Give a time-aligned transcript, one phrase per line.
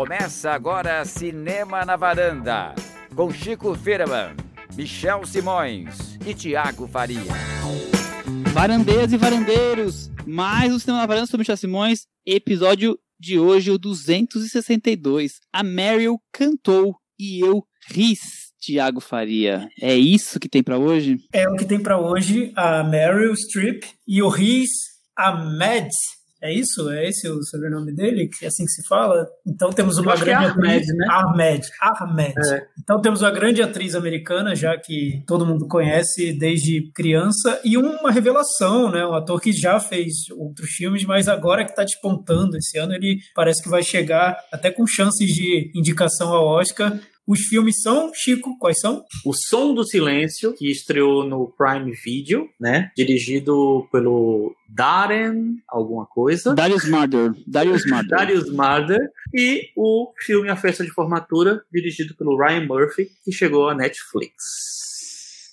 [0.00, 2.74] Começa agora Cinema na Varanda,
[3.14, 4.34] com Chico Firman,
[4.74, 7.20] Michel Simões e Tiago Faria.
[8.50, 13.76] Varandeiras e varandeiros, mais um Cinema na Varanda sobre Michel Simões, episódio de hoje, o
[13.76, 15.32] 262.
[15.52, 18.48] A Meryl cantou e eu ris.
[18.58, 21.18] Tiago Faria, é isso que tem para hoje?
[21.30, 24.70] É o que tem para hoje, a Meryl Streep e o Riz
[25.14, 25.90] Ahmed
[26.42, 26.88] é isso?
[26.90, 28.28] É esse o sobrenome dele?
[28.42, 29.26] É assim que se fala?
[29.46, 30.96] Então temos uma grande é Ahmed, atriz.
[30.96, 31.06] né?
[31.10, 31.68] Ahmed.
[31.80, 32.34] Ahmed.
[32.52, 32.66] É.
[32.82, 38.10] Então temos uma grande atriz americana, já que todo mundo conhece desde criança, e uma
[38.10, 39.04] revelação, né?
[39.04, 43.18] Um ator que já fez outros filmes, mas agora que está despontando esse ano, ele
[43.34, 46.98] parece que vai chegar até com chances de indicação ao Oscar.
[47.30, 49.04] Os filmes são, Chico, quais são?
[49.24, 52.90] O Som do Silêncio, que estreou no Prime Video, né?
[52.96, 56.56] Dirigido pelo Darren alguma coisa.
[56.56, 57.32] Darius Marder.
[57.46, 58.10] Darius Marder.
[58.10, 58.98] Darius Marder.
[59.32, 64.34] E o filme A Festa de Formatura, dirigido pelo Ryan Murphy, que chegou à Netflix.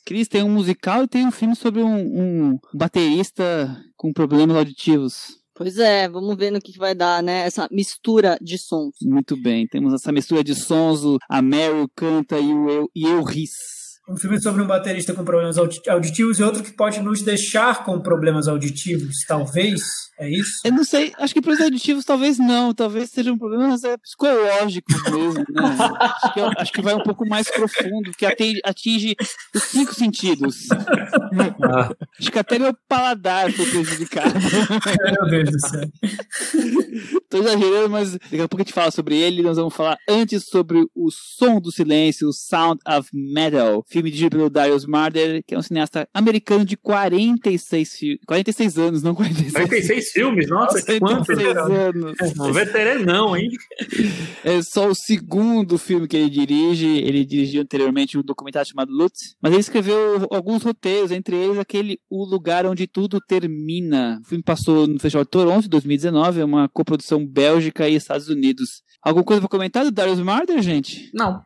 [0.03, 5.36] Cris, tem um musical e tem um filme sobre um, um baterista com problemas auditivos.
[5.57, 7.39] Pois é, vamos ver no que, vai dar, né?
[7.39, 8.95] Essa mistura de sons.
[9.01, 13.23] Muito bem, temos essa mistura de sons, a Meryl canta e o eu, e eu
[13.23, 13.76] ris.
[14.09, 17.83] Um filme sobre um baterista com problemas audi- auditivos e outro que pode nos deixar
[17.83, 19.81] com problemas auditivos, talvez.
[20.19, 20.53] É isso?
[20.65, 25.33] Eu não sei, acho que os auditivos talvez não, talvez sejam problemas é, psicológicos mesmo,
[25.33, 25.77] né?
[25.99, 29.15] Acho que, acho que vai um pouco mais profundo, que atinge, atinge
[29.53, 30.55] os cinco sentidos.
[30.71, 34.33] Ah, Acho que até meu paladar foi prejudicado.
[35.21, 35.81] Meu Deus do céu.
[37.29, 39.41] Tô exagerando, mas daqui a pouco a gente fala sobre ele.
[39.43, 44.37] Nós vamos falar antes sobre o Som do Silêncio, o Sound of Metal, filme dirigido
[44.37, 49.53] pelo Darius Marder, que é um cineasta americano de 46, fi- 46 anos, não 46.
[49.53, 51.25] 46 filmes, nossa, que quantos?
[51.27, 52.15] 46 anos.
[52.39, 53.49] Um veteranão, hein?
[54.43, 56.87] É só o segundo filme que ele dirige.
[56.87, 61.99] Ele dirigiu anteriormente um documentário chamado Lutz, mas ele escreveu alguns roteiros, entre eles aquele
[62.09, 64.19] O Lugar Onde Tudo Termina.
[64.23, 68.29] O filme passou no Festival de Toronto em 2019, é uma coprodução Bélgica e Estados
[68.29, 68.81] Unidos.
[69.01, 71.09] Alguma coisa pra comentar do Darius Marder, gente?
[71.13, 71.41] Não.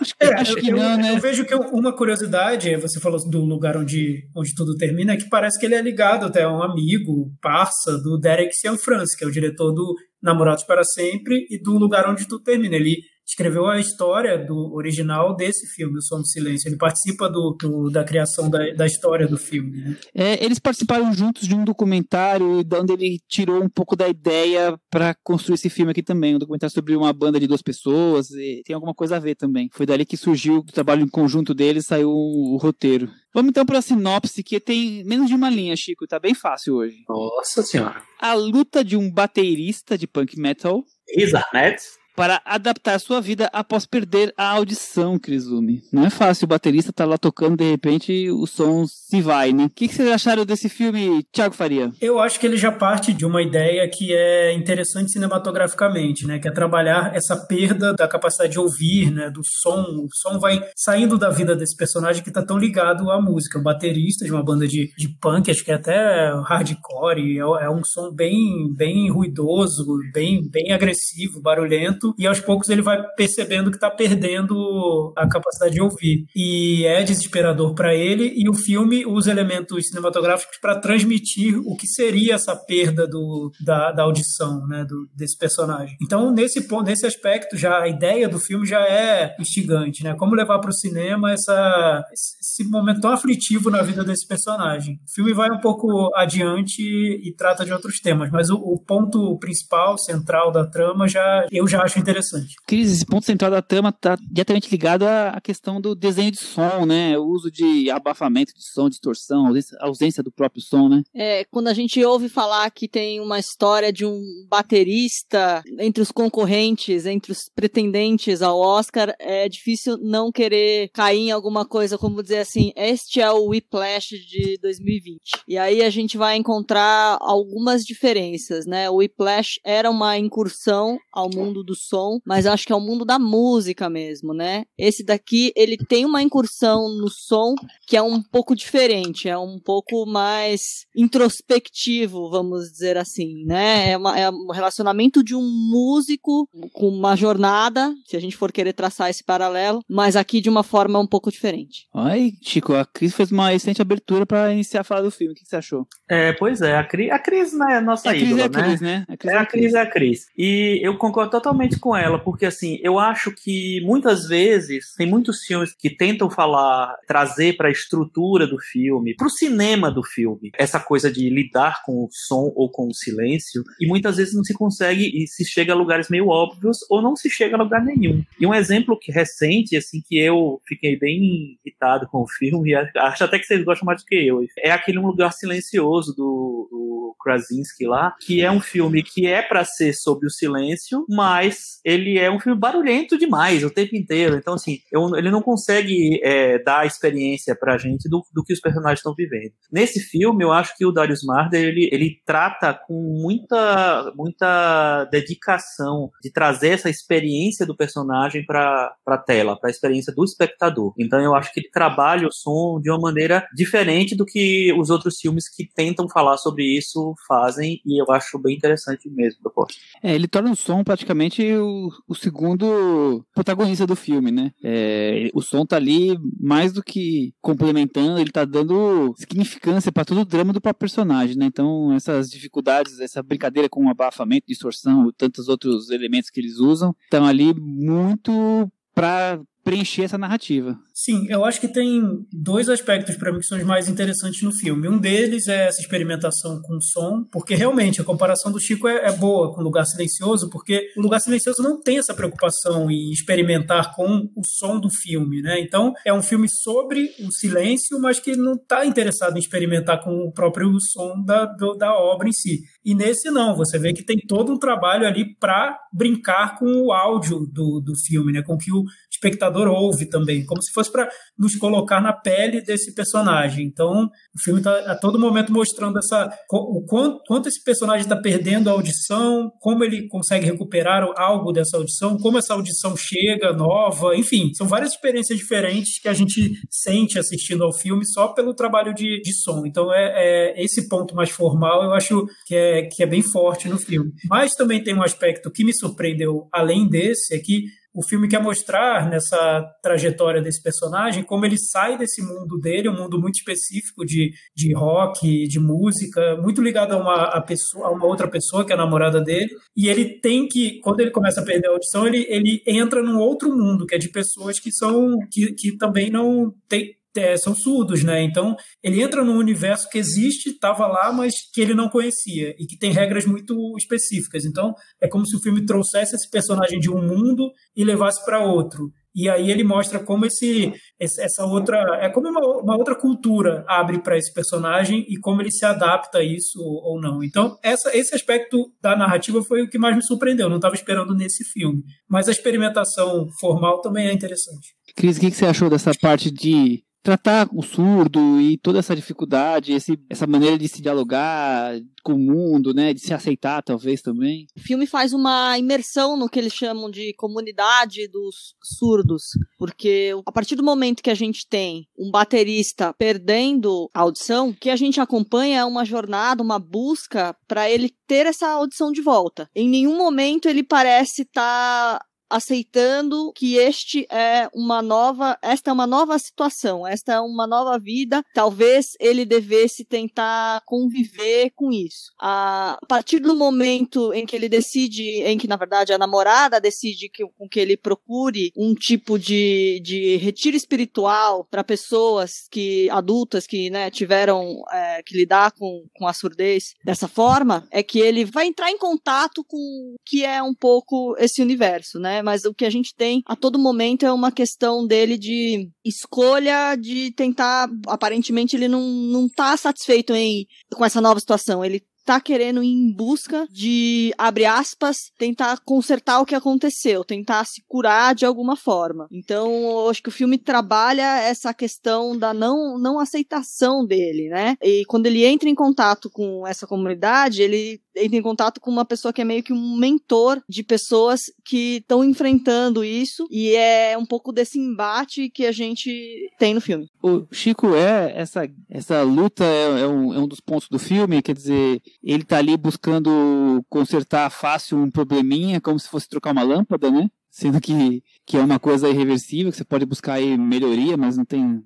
[0.00, 1.12] Acho que, É, acho eu, que eu- não, né?
[1.14, 5.28] eu vejo que uma curiosidade, você falou do lugar onde, onde tudo termina, é que
[5.28, 9.26] parece que ele é ligado até a um amigo, parça do Derek Cianfrance, que é
[9.26, 12.76] o diretor do Namorados para Sempre e do Lugar Onde Tudo Termina.
[12.76, 12.96] Ele
[13.32, 16.68] escreveu a história do original desse filme, O Som do Silêncio.
[16.68, 19.70] Ele participa do, do- da criação da, da história do filme.
[19.78, 19.96] Né?
[20.14, 24.78] É, eles participaram juntos de um documentário de onde ele tirou um pouco da ideia
[24.90, 26.34] pra construir esse filme aqui também.
[26.34, 28.30] Um documentário sobre uma banda de duas pessoas.
[28.30, 29.68] e tem alguma coisa a ver também.
[29.72, 33.08] Foi dali que surgiu o trabalho em conjunto deles, saiu o, o roteiro.
[33.34, 36.06] Vamos então pra sinopse, que tem menos de uma linha, Chico.
[36.06, 36.96] Tá bem fácil hoje.
[37.08, 38.02] Nossa senhora.
[38.20, 40.84] A luta de um baterista de punk metal
[41.16, 41.76] Riz Ahmed.
[42.14, 45.82] Para adaptar sua vida após perder a audição, Crisumi.
[45.92, 49.64] Não é fácil, o baterista tá lá tocando, de repente o som se vai, né?
[49.64, 51.90] O que, que vocês acharam desse filme, Thiago Faria?
[52.00, 56.38] Eu acho que ele já parte de uma ideia que é interessante cinematograficamente, né?
[56.38, 59.30] Que é trabalhar essa perda da capacidade de ouvir, né?
[59.30, 59.82] Do som.
[59.82, 63.58] O som vai saindo da vida desse personagem que está tão ligado à música.
[63.58, 67.70] O baterista de uma banda de, de punk, acho que é até hardcore, é, é
[67.70, 73.70] um som bem, bem ruidoso, bem, bem agressivo, barulhento, e aos poucos ele vai percebendo
[73.70, 76.26] que está perdendo a capacidade de ouvir.
[76.34, 81.86] E é desesperador para ele, e o filme usa elementos cinematográficos para transmitir o que
[81.86, 85.96] seria essa perda do, da, da audição né, do, desse personagem.
[86.02, 90.14] Então, nesse, ponto, nesse aspecto, já a ideia do filme já é instigante, né?
[90.14, 94.96] Como levar para o cinema essa, esse momento tão aflitivo na vida desse personagem.
[95.06, 99.38] O filme vai um pouco adiante e trata de outros temas, mas o, o ponto
[99.38, 102.54] principal, central da trama, já eu já acho interessante.
[102.66, 106.38] Cris, esse ponto central da trama está diretamente ligado à à questão do desenho de
[106.38, 107.18] som, né?
[107.18, 111.02] O uso de abafamento de som, distorção, ausência- ausência do próprio som, né?
[111.14, 116.10] É, quando a gente ouve falar que tem uma história de um baterista entre os
[116.10, 122.22] concorrentes, entre os pretendentes ao Oscar, é difícil não querer cair em alguma coisa, como
[122.22, 125.20] dizer assim, este é o Whiplash de 2020.
[125.48, 128.90] E aí a gente vai encontrar algumas diferenças, né?
[128.90, 133.04] O Whiplash era uma incursão ao mundo do som, mas acho que é o mundo
[133.04, 134.64] da música mesmo, né?
[134.78, 137.54] Esse daqui, ele tem uma incursão no som
[137.86, 143.90] que é um pouco diferente, é um pouco mais introspectivo, vamos dizer assim, né?
[143.90, 148.52] É, uma- é um relacionamento de um músico com uma jornada, se a gente for
[148.52, 151.86] querer traçar esse paralelo, mas aqui de uma forma um pouco diferente.
[151.94, 155.32] Ai, Chico, a Cris fez uma excelente abertura para iniciar a falar do filme.
[155.32, 155.86] O que que você achou?
[156.08, 158.44] É, pois é, a Cris, a Cris né, é a nossa a Cris ídola, é
[158.44, 158.62] a né?
[158.68, 159.04] Cris, né?
[159.08, 160.26] A Cris É a Cris, é a Cris.
[160.36, 165.06] E eu concordo totalmente totalmente com ela, porque assim, eu acho que muitas vezes tem
[165.06, 170.02] muitos filmes que tentam falar, trazer para a estrutura do filme, para o cinema do
[170.02, 174.34] filme, essa coisa de lidar com o som ou com o silêncio, e muitas vezes
[174.34, 177.62] não se consegue e se chega a lugares meio óbvios ou não se chega a
[177.62, 178.22] lugar nenhum.
[178.38, 183.24] E um exemplo que recente, assim, que eu fiquei bem irritado com o filme, acho
[183.24, 186.91] até que vocês gostam mais do que eu, é aquele Um Lugar Silencioso do, do
[187.22, 192.18] Krasinski lá, que é um filme que é para ser sobre o silêncio, mas ele
[192.18, 194.36] é um filme barulhento demais o tempo inteiro.
[194.36, 198.52] Então, assim, eu, ele não consegue é, dar a experiência pra gente do, do que
[198.52, 199.52] os personagens estão vivendo.
[199.70, 206.10] Nesse filme, eu acho que o Darius Marder, ele, ele trata com muita, muita dedicação
[206.22, 210.92] de trazer essa experiência do personagem pra, pra tela, pra experiência do espectador.
[210.98, 214.90] Então, eu acho que ele trabalha o som de uma maneira diferente do que os
[214.90, 216.91] outros filmes que tentam falar sobre isso
[217.26, 219.78] fazem, e eu acho bem interessante mesmo, proposta.
[220.02, 224.52] É, ele torna o som praticamente o, o segundo protagonista do filme, né?
[224.62, 230.20] É, o som tá ali mais do que complementando, ele tá dando significância para todo
[230.20, 231.46] o drama do próprio personagem, né?
[231.46, 236.94] Então, essas dificuldades, essa brincadeira com abafamento, distorção e tantos outros elementos que eles usam,
[237.04, 240.78] estão ali muito para preencher essa narrativa.
[241.04, 244.52] Sim, eu acho que tem dois aspectos para mim que são os mais interessantes no
[244.52, 244.86] filme.
[244.86, 249.10] Um deles é essa experimentação com som, porque realmente a comparação do Chico é, é
[249.10, 253.96] boa com o Lugar Silencioso, porque o Lugar Silencioso não tem essa preocupação em experimentar
[253.96, 255.58] com o som do filme, né?
[255.58, 260.28] Então é um filme sobre o silêncio, mas que não está interessado em experimentar com
[260.28, 262.60] o próprio som da, do, da obra em si.
[262.84, 266.92] E nesse não, você vê que tem todo um trabalho ali para brincar com o
[266.92, 268.40] áudio do, do filme, né?
[268.40, 271.08] Com que o espectador ouve também, como se fosse para
[271.38, 273.66] nos colocar na pele desse personagem.
[273.66, 274.04] Então,
[274.34, 278.68] o filme está a todo momento mostrando essa o quanto, quanto esse personagem está perdendo
[278.68, 284.52] a audição, como ele consegue recuperar algo dessa audição, como essa audição chega nova, enfim,
[284.54, 289.20] são várias experiências diferentes que a gente sente assistindo ao filme só pelo trabalho de,
[289.22, 289.64] de som.
[289.66, 293.68] Então, é, é esse ponto mais formal, eu acho que é, que é bem forte
[293.68, 294.12] no filme.
[294.28, 298.42] Mas também tem um aspecto que me surpreendeu além desse, é que o filme quer
[298.42, 304.04] mostrar nessa trajetória desse personagem como ele sai desse mundo dele, um mundo muito específico
[304.04, 308.64] de, de rock, de música, muito ligado a uma, a pessoa, a uma outra pessoa
[308.64, 311.72] que é a namorada dele, e ele tem que, quando ele começa a perder a
[311.72, 315.76] audição, ele, ele entra num outro mundo, que é de pessoas que são, que, que
[315.76, 318.22] também não tem, é, são surdos, né?
[318.22, 322.66] Então ele entra num universo que existe, estava lá, mas que ele não conhecia e
[322.66, 324.44] que tem regras muito específicas.
[324.44, 328.44] Então é como se o filme trouxesse esse personagem de um mundo e levasse para
[328.44, 328.92] outro.
[329.14, 334.00] E aí ele mostra como esse, essa outra é como uma, uma outra cultura abre
[334.02, 337.22] para esse personagem e como ele se adapta a isso ou não.
[337.22, 340.46] Então essa, esse aspecto da narrativa foi o que mais me surpreendeu.
[340.46, 344.74] Eu não estava esperando nesse filme, mas a experimentação formal também é interessante.
[344.96, 349.72] Cris, o que você achou dessa parte de tratar o surdo e toda essa dificuldade,
[349.72, 354.46] esse, essa maneira de se dialogar com o mundo, né, de se aceitar talvez também.
[354.56, 359.22] O filme faz uma imersão no que eles chamam de comunidade dos surdos,
[359.58, 364.54] porque a partir do momento que a gente tem um baterista perdendo a audição, o
[364.54, 369.00] que a gente acompanha é uma jornada, uma busca para ele ter essa audição de
[369.00, 369.48] volta.
[369.54, 375.72] Em nenhum momento ele parece estar tá aceitando que este é uma nova, esta é
[375.72, 378.24] uma nova situação, esta é uma nova vida.
[378.34, 382.12] Talvez ele devesse tentar conviver com isso.
[382.18, 387.08] A partir do momento em que ele decide, em que na verdade a namorada decide
[387.08, 393.46] que, com que ele procure um tipo de, de retiro espiritual para pessoas que adultas
[393.46, 398.24] que né, tiveram é, que lidar com, com a surdez dessa forma, é que ele
[398.24, 402.21] vai entrar em contato com o que é um pouco esse universo, né?
[402.22, 406.76] Mas o que a gente tem a todo momento é uma questão dele de escolha
[406.76, 407.68] de tentar.
[407.86, 411.64] Aparentemente, ele não, não tá satisfeito em, com essa nova situação.
[411.64, 417.44] Ele tá querendo ir em busca de, abre aspas, tentar consertar o que aconteceu, tentar
[417.44, 419.06] se curar de alguma forma.
[419.10, 424.56] Então, acho que o filme trabalha essa questão da não, não aceitação dele, né?
[424.62, 428.84] E quando ele entra em contato com essa comunidade, ele entra em contato com uma
[428.84, 433.96] pessoa que é meio que um mentor de pessoas que estão enfrentando isso e é
[433.98, 435.90] um pouco desse embate que a gente
[436.38, 436.86] tem no filme.
[437.02, 441.22] O Chico é essa essa luta é, é, um, é um dos pontos do filme,
[441.22, 446.42] quer dizer, ele tá ali buscando consertar fácil um probleminha, como se fosse trocar uma
[446.42, 447.08] lâmpada, né?
[447.30, 451.24] Sendo que, que é uma coisa irreversível, que você pode buscar aí melhoria, mas não
[451.24, 451.64] tem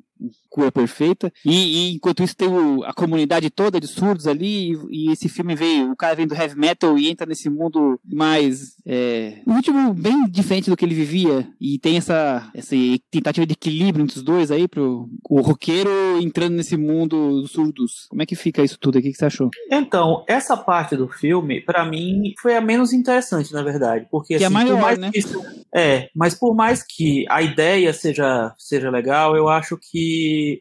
[0.49, 1.33] cura perfeita.
[1.45, 1.51] E,
[1.91, 5.55] e, enquanto isso tem o, a comunidade toda de surdos ali, e, e, esse filme
[5.55, 9.93] veio, o cara vem do heavy metal e entra nesse mundo mais É, um ritmo
[9.93, 12.77] bem diferente do que ele vivia e tem essa, essa
[13.11, 18.07] tentativa de equilíbrio entre os dois aí pro o roqueiro entrando nesse mundo dos surdos.
[18.09, 19.09] Como é que fica isso tudo aqui?
[19.09, 19.51] O que você achou?
[19.71, 24.07] Então, essa parte do filme, para mim, foi a menos interessante, na verdade.
[24.11, 25.11] Porque, que é assim, é maior, mais né?
[25.15, 25.43] Isso,
[25.75, 30.06] é, mas por mais que a ideia seja, seja legal, eu acho que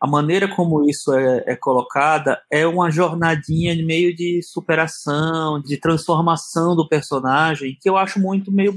[0.02, 6.76] a maneira como isso é, é colocada é uma jornadinha meio de superação, de transformação
[6.76, 8.74] do personagem, que eu acho muito meio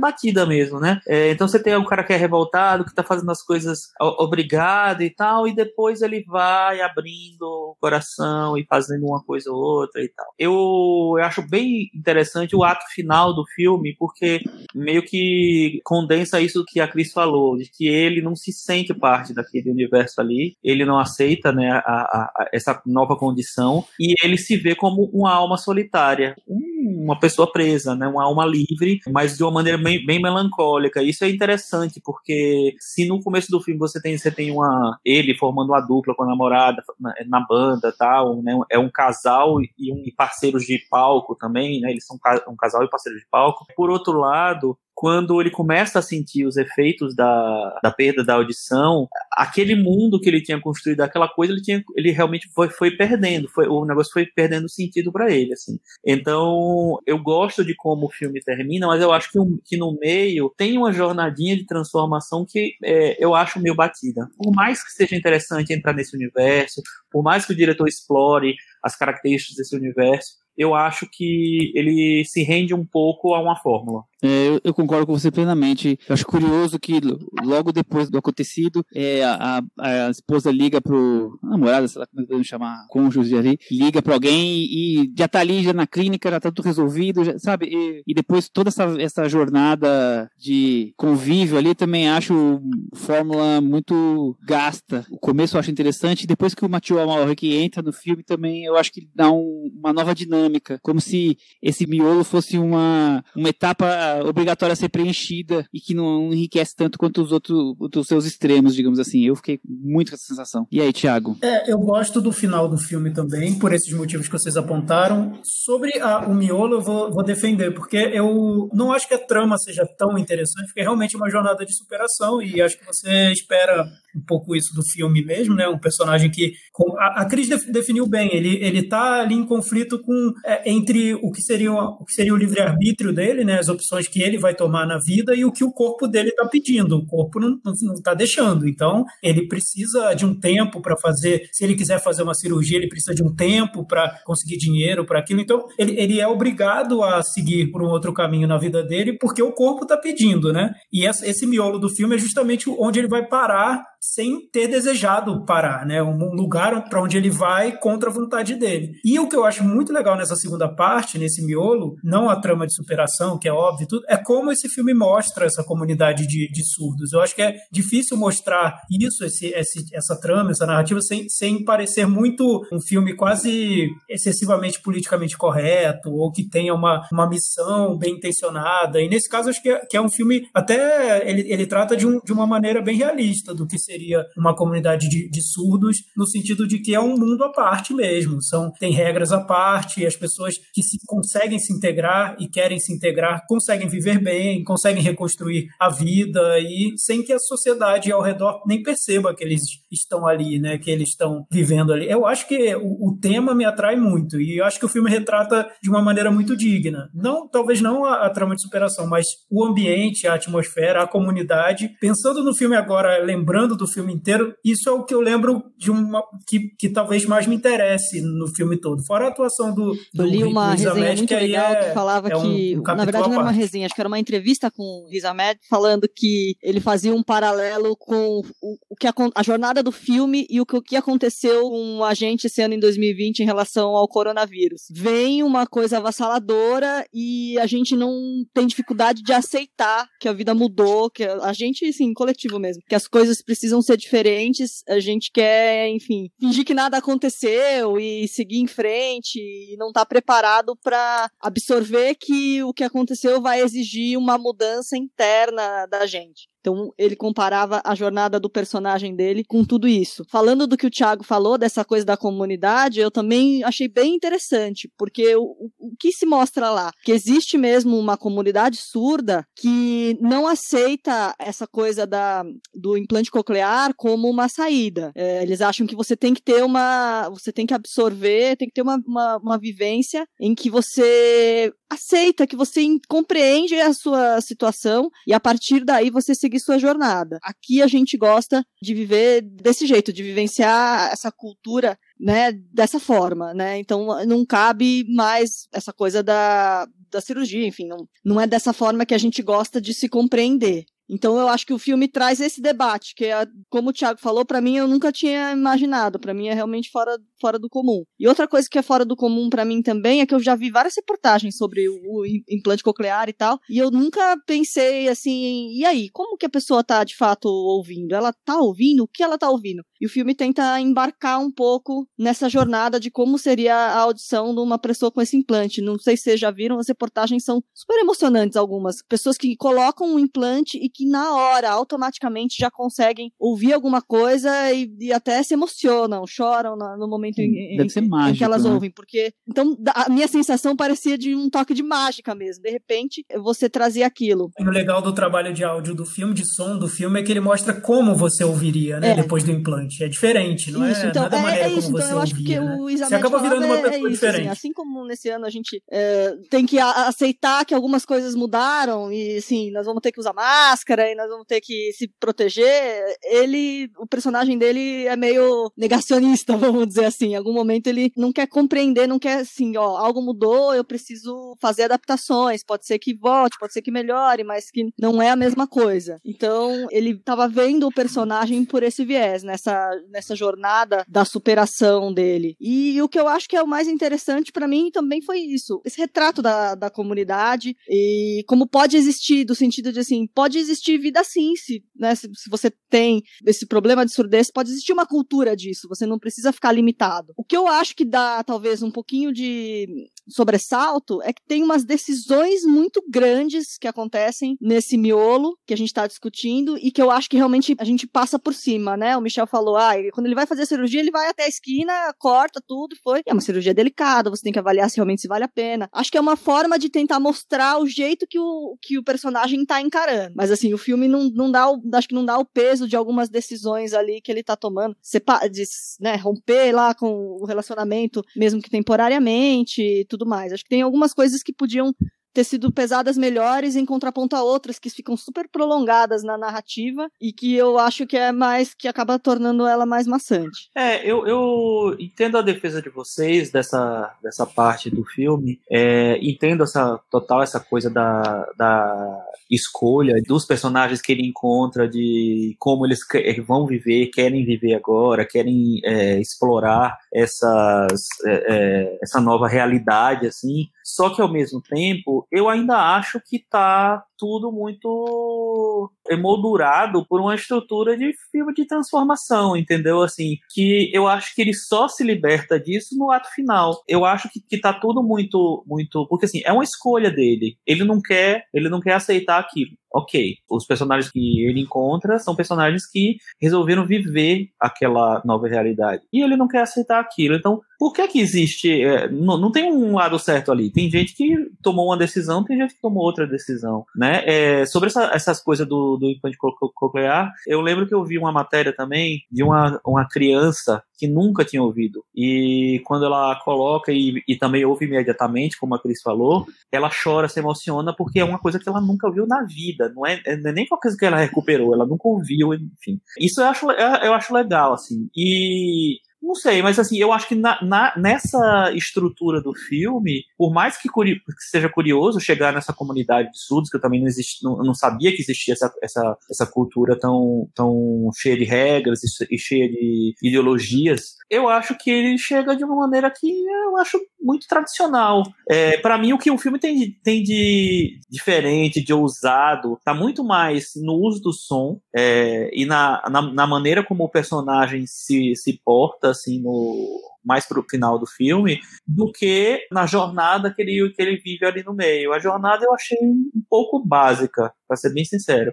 [0.00, 1.00] batida mesmo, né?
[1.06, 5.02] É, então você tem um cara que é revoltado, que tá fazendo as coisas obrigado
[5.02, 10.02] e tal, e depois ele vai abrindo o coração e fazendo uma coisa ou outra
[10.02, 10.26] e tal.
[10.38, 14.40] Eu, eu acho bem interessante o ato final do filme, porque
[14.74, 19.34] meio que condensa isso que a Cris falou, de que ele não se sente parte
[19.34, 24.56] daquele universo ali, ele não aceita né, a, a, essa nova condição, e ele se
[24.56, 29.52] vê como uma alma solitária, uma pessoa presa, né, uma alma livre, mas de uma
[29.52, 31.02] maneira bem, bem melancólica.
[31.02, 35.34] Isso é interessante, porque se no começo do filme você tem, você tem uma, ele
[35.34, 39.92] formando uma dupla com a namorada na, na banda tal, né, é um casal e
[39.92, 42.16] um parceiros de palco também, né, eles são
[42.48, 43.66] um casal e parceiros de palco.
[43.76, 49.06] Por outro lado, quando ele começa a sentir os efeitos da, da perda da audição,
[49.30, 53.48] aquele mundo que ele tinha construído, aquela coisa, ele, tinha, ele realmente foi, foi perdendo,
[53.48, 55.78] foi, o negócio foi perdendo sentido para ele, assim.
[56.04, 60.52] Então, eu gosto de como o filme termina, mas eu acho que, que no meio
[60.56, 64.28] tem uma jornadinha de transformação que é, eu acho meio batida.
[64.36, 68.96] Por mais que seja interessante entrar nesse universo, por mais que o diretor explore as
[68.96, 74.02] características desse universo, eu acho que ele se rende um pouco a uma fórmula.
[74.22, 75.98] É, eu, eu, concordo com você plenamente.
[76.08, 77.00] Eu acho curioso que
[77.44, 82.26] logo depois do acontecido, é, a, a, esposa liga pro namorada, sei lá como é
[82.26, 86.40] podemos chamar, cônjuge ali, liga para alguém e já tá ali, já na clínica, já
[86.40, 87.66] tá tudo resolvido, já, sabe?
[87.66, 92.60] E, e, depois toda essa, essa jornada de convívio ali também acho
[92.94, 95.06] fórmula muito gasta.
[95.10, 98.76] O começo eu acho interessante, depois que o Mathieu Amalric entra no filme também, eu
[98.76, 104.07] acho que dá um, uma nova dinâmica, como se esse miolo fosse uma, uma etapa
[104.24, 108.74] obrigatória a ser preenchida e que não enriquece tanto quanto os outros os seus extremos,
[108.74, 109.24] digamos assim.
[109.24, 110.66] Eu fiquei muito com essa sensação.
[110.70, 111.36] E aí, Thiago?
[111.42, 115.38] É, eu gosto do final do filme também, por esses motivos que vocês apontaram.
[115.42, 119.56] Sobre a, o miolo, eu vou, vou defender, porque eu não acho que a trama
[119.58, 123.84] seja tão interessante, porque é realmente uma jornada de superação e acho que você espera
[124.16, 125.68] um pouco isso do filme mesmo, né?
[125.68, 126.52] Um personagem que
[126.98, 128.34] a, a Cris definiu bem.
[128.34, 132.34] Ele ele está ali em conflito com é, entre o que seria o que seria
[132.34, 133.58] o livre arbítrio dele, né?
[133.58, 136.46] As opções que ele vai tomar na vida e o que o corpo dele está
[136.46, 136.96] pedindo.
[136.96, 137.58] O corpo não
[137.94, 138.68] está deixando.
[138.68, 141.48] Então ele precisa de um tempo para fazer.
[141.52, 145.18] Se ele quiser fazer uma cirurgia, ele precisa de um tempo para conseguir dinheiro para
[145.18, 145.40] aquilo.
[145.40, 149.42] Então ele, ele é obrigado a seguir por um outro caminho na vida dele porque
[149.42, 150.72] o corpo está pedindo, né?
[150.92, 155.84] E esse miolo do filme é justamente onde ele vai parar sem ter desejado parar,
[155.86, 156.02] né?
[156.02, 158.92] Um lugar para onde ele vai contra a vontade dele.
[159.04, 162.66] E o que eu acho muito legal nessa segunda parte, nesse miolo, não a trama
[162.66, 166.64] de superação, que é óbvio tudo, é como esse filme mostra essa comunidade de, de
[166.64, 167.12] surdos.
[167.12, 171.64] Eu acho que é difícil mostrar isso, esse, esse, essa trama, essa narrativa, sem, sem
[171.64, 178.14] parecer muito um filme quase excessivamente politicamente correto, ou que tenha uma, uma missão bem
[178.14, 179.00] intencionada.
[179.00, 182.06] E nesse caso, acho que é, que é um filme, até ele, ele trata de,
[182.06, 186.26] um, de uma maneira bem realista do que seria uma comunidade de, de, surdos, no
[186.26, 188.42] sentido de que é um mundo à parte mesmo.
[188.42, 192.92] São, tem regras à parte, as pessoas que se, conseguem se integrar e querem se
[192.92, 198.62] integrar conseguem viver bem, conseguem reconstruir a vida e sem que a sociedade ao redor
[198.66, 202.10] nem perceba que eles estão ali, né, que eles estão vivendo ali.
[202.10, 205.10] Eu acho que o, o tema me atrai muito e eu acho que o filme
[205.10, 207.08] retrata de uma maneira muito digna.
[207.14, 211.90] Não, talvez não a, a trama de superação, mas o ambiente, a atmosfera, a comunidade.
[212.00, 215.90] Pensando no filme agora, lembrando do filme inteiro, isso é o que eu lembro de
[215.90, 219.04] uma que, que talvez mais me interesse no filme todo.
[219.06, 221.88] Fora a atuação do, do Eu li uma Riz resenha Ahmed, muito que legal é,
[221.88, 224.18] que falava é um, que, na verdade não era uma resenha, acho que era uma
[224.18, 229.06] entrevista com o Riz Ahmed falando que ele fazia um paralelo com o, o que
[229.06, 232.60] a, a, jornada do filme e o que, o que aconteceu com a gente esse
[232.62, 234.82] ano em 2020 em relação ao coronavírus.
[234.90, 238.12] Vem uma coisa avassaladora e a gente não
[238.54, 242.82] tem dificuldade de aceitar que a vida mudou, que a, a gente, sim, coletivo mesmo,
[242.88, 244.82] que as coisas precisam precisam ser diferentes.
[244.88, 250.04] A gente quer, enfim, fingir que nada aconteceu e seguir em frente e não tá
[250.06, 256.48] preparado para absorver que o que aconteceu vai exigir uma mudança interna da gente.
[256.60, 260.24] Então ele comparava a jornada do personagem dele com tudo isso.
[260.28, 264.90] Falando do que o Thiago falou, dessa coisa da comunidade, eu também achei bem interessante,
[264.96, 266.90] porque o, o que se mostra lá?
[267.04, 273.94] Que existe mesmo uma comunidade surda que não aceita essa coisa da, do implante coclear
[273.96, 275.12] como uma saída.
[275.14, 277.28] É, eles acham que você tem que ter uma.
[277.30, 282.46] Você tem que absorver, tem que ter uma, uma, uma vivência em que você aceita,
[282.46, 287.38] que você compreende a sua situação e a partir daí você seguir sua jornada.
[287.42, 293.54] Aqui a gente gosta de viver desse jeito, de vivenciar essa cultura, né, dessa forma,
[293.54, 293.78] né?
[293.78, 299.06] Então não cabe mais essa coisa da, da cirurgia, enfim, não, não é dessa forma
[299.06, 300.84] que a gente gosta de se compreender.
[301.08, 304.44] Então eu acho que o filme traz esse debate, que é, como o Thiago falou,
[304.44, 308.04] para mim eu nunca tinha imaginado, para mim é realmente fora, fora do comum.
[308.18, 310.54] E outra coisa que é fora do comum para mim também é que eu já
[310.54, 315.70] vi várias reportagens sobre o, o, implante coclear e tal, e eu nunca pensei assim,
[315.72, 318.14] e aí, como que a pessoa tá de fato ouvindo?
[318.14, 319.04] Ela tá ouvindo?
[319.04, 319.82] O que ela tá ouvindo?
[320.00, 324.60] E o filme tenta embarcar um pouco nessa jornada de como seria a audição de
[324.60, 325.80] uma pessoa com esse implante.
[325.80, 329.02] Não sei se vocês já viram, as reportagens são super emocionantes algumas.
[329.08, 334.72] Pessoas que colocam um implante e que na hora, automaticamente, já conseguem ouvir alguma coisa
[334.72, 338.64] e, e até se emocionam, choram no, no momento em, em, mágico, em que elas
[338.64, 338.70] né?
[338.72, 338.90] ouvem.
[338.90, 342.64] Porque, então, a minha sensação parecia de um toque de mágica mesmo.
[342.64, 344.50] De repente, você trazia aquilo.
[344.58, 347.30] E o legal do trabalho de áudio do filme, de som do filme, é que
[347.30, 349.10] ele mostra como você ouviria, né?
[349.10, 349.14] É.
[349.14, 350.02] Depois do implante.
[350.02, 351.10] É diferente, não Isso, é?
[351.10, 351.82] então, Não é é, maneira é isso.
[351.86, 352.92] como Então, você eu acho que ouvia, o né?
[352.92, 354.40] Isabel Você acaba virando uma é- pessoa é isso, diferente.
[354.40, 359.12] assim, assim como nesse ano a gente é, tem que aceitar que algumas coisas mudaram
[359.12, 363.04] e, assim, nós vamos ter que usar máscara e nós vamos ter que se proteger,
[363.22, 367.28] ele, o personagem dele é meio negacionista, vamos dizer assim.
[367.28, 371.56] Em algum momento ele não quer compreender, não quer, assim, ó, algo mudou, eu preciso
[371.60, 375.36] fazer adaptações, pode ser que volte, pode ser que melhore, mas que não é a
[375.36, 376.18] mesma coisa.
[376.24, 382.56] Então, ele tava vendo o personagem por esse viés, nessa, nessa jornada da superação dele.
[382.60, 385.80] E o que eu acho que é o mais interessante pra mim também foi isso.
[385.84, 390.77] Esse retrato da, da comunidade e como pode existir, do sentido de assim, pode existir
[390.98, 395.06] vida sim, se, né, se, se você tem esse problema de surdez, pode existir uma
[395.06, 397.32] cultura disso, você não precisa ficar limitado.
[397.36, 401.84] O que eu acho que dá talvez um pouquinho de sobressalto é que tem umas
[401.84, 407.10] decisões muito grandes que acontecem nesse miolo que a gente está discutindo e que eu
[407.10, 409.16] acho que realmente a gente passa por cima, né?
[409.16, 411.92] O Michel falou, ah, quando ele vai fazer a cirurgia, ele vai até a esquina,
[412.18, 413.22] corta tudo, foi.
[413.26, 415.88] É uma cirurgia delicada, você tem que avaliar se realmente se vale a pena.
[415.92, 419.64] Acho que é uma forma de tentar mostrar o jeito que o, que o personagem
[419.64, 420.34] tá encarando.
[420.36, 422.96] Mas assim, o filme não, não dá o, acho que não dá o peso de
[422.96, 424.96] algumas decisões ali que ele tá tomando.
[425.00, 425.64] Sepa de,
[426.00, 430.52] né, romper lá com o relacionamento, mesmo que temporariamente e tudo mais.
[430.52, 431.94] Acho que tem algumas coisas que podiam
[432.32, 437.32] ter sido pesadas melhores em contraponto a outras que ficam super prolongadas na narrativa e
[437.32, 440.70] que eu acho que é mais que acaba tornando ela mais maçante.
[440.76, 445.60] É, eu, eu entendo a defesa de vocês dessa, dessa parte do filme.
[445.70, 452.54] É, entendo essa total essa coisa da, da escolha dos personagens que ele encontra, de
[452.58, 459.48] como eles que- vão viver, querem viver agora, querem é, explorar essas, é, essa nova
[459.48, 460.68] realidade, assim.
[460.88, 467.34] Só que ao mesmo tempo, eu ainda acho que tá tudo muito emoldurado por uma
[467.34, 470.02] estrutura de filme de transformação, entendeu?
[470.02, 473.82] Assim, que eu acho que ele só se liberta disso no ato final.
[473.86, 477.58] Eu acho que, que tá tudo muito, muito, porque assim, é uma escolha dele.
[477.66, 479.76] Ele não quer, ele não quer aceitar aquilo.
[479.92, 486.02] Ok, os personagens que ele encontra são personagens que resolveram viver aquela nova realidade.
[486.12, 487.34] E ele não quer aceitar aquilo.
[487.34, 488.82] Então, por que que existe.
[488.82, 490.70] é, não, não tem um lado certo ali.
[490.70, 493.84] Tem gente que tomou uma decisão, tem gente que tomou outra decisão.
[493.96, 494.22] Né?
[494.26, 498.04] É, sobre essa- essas coisas do, do implante co- co- coclear, eu lembro que eu
[498.04, 502.04] vi uma matéria também de uma, uma criança que nunca tinha ouvido.
[502.14, 507.28] E quando ela coloca e, e também ouve imediatamente, como a Cris falou, ela chora,
[507.28, 509.77] se emociona, porque é uma coisa que ela nunca ouviu na vida.
[509.94, 513.00] Não é, é nem qualquer coisa que ela recuperou, ela nunca ouviu, enfim.
[513.18, 515.08] Isso eu acho, eu acho legal, assim.
[515.16, 520.52] E não sei, mas assim, eu acho que na, na- nessa estrutura do filme, por
[520.52, 524.06] mais que, curi- que seja curioso chegar nessa comunidade de surdos, que eu também não,
[524.06, 529.00] existi, não, não sabia que existia essa, essa, essa cultura tão, tão cheia de regras
[529.02, 533.76] e, e cheia de ideologias, eu acho que ele chega de uma maneira que eu
[533.78, 535.22] acho muito tradicional.
[535.48, 539.94] É, para mim, o que o filme tem, de- tem de diferente, de ousado, tá
[539.94, 544.84] muito mais no uso do som é, e na, na, na maneira como o personagem
[544.86, 550.62] se, se porta, assim, no, mais pro final do filme, do que na jornada que
[550.62, 552.12] ele, que ele vive ali no meio.
[552.12, 555.52] A jornada eu achei um pouco básica, para ser bem sincero.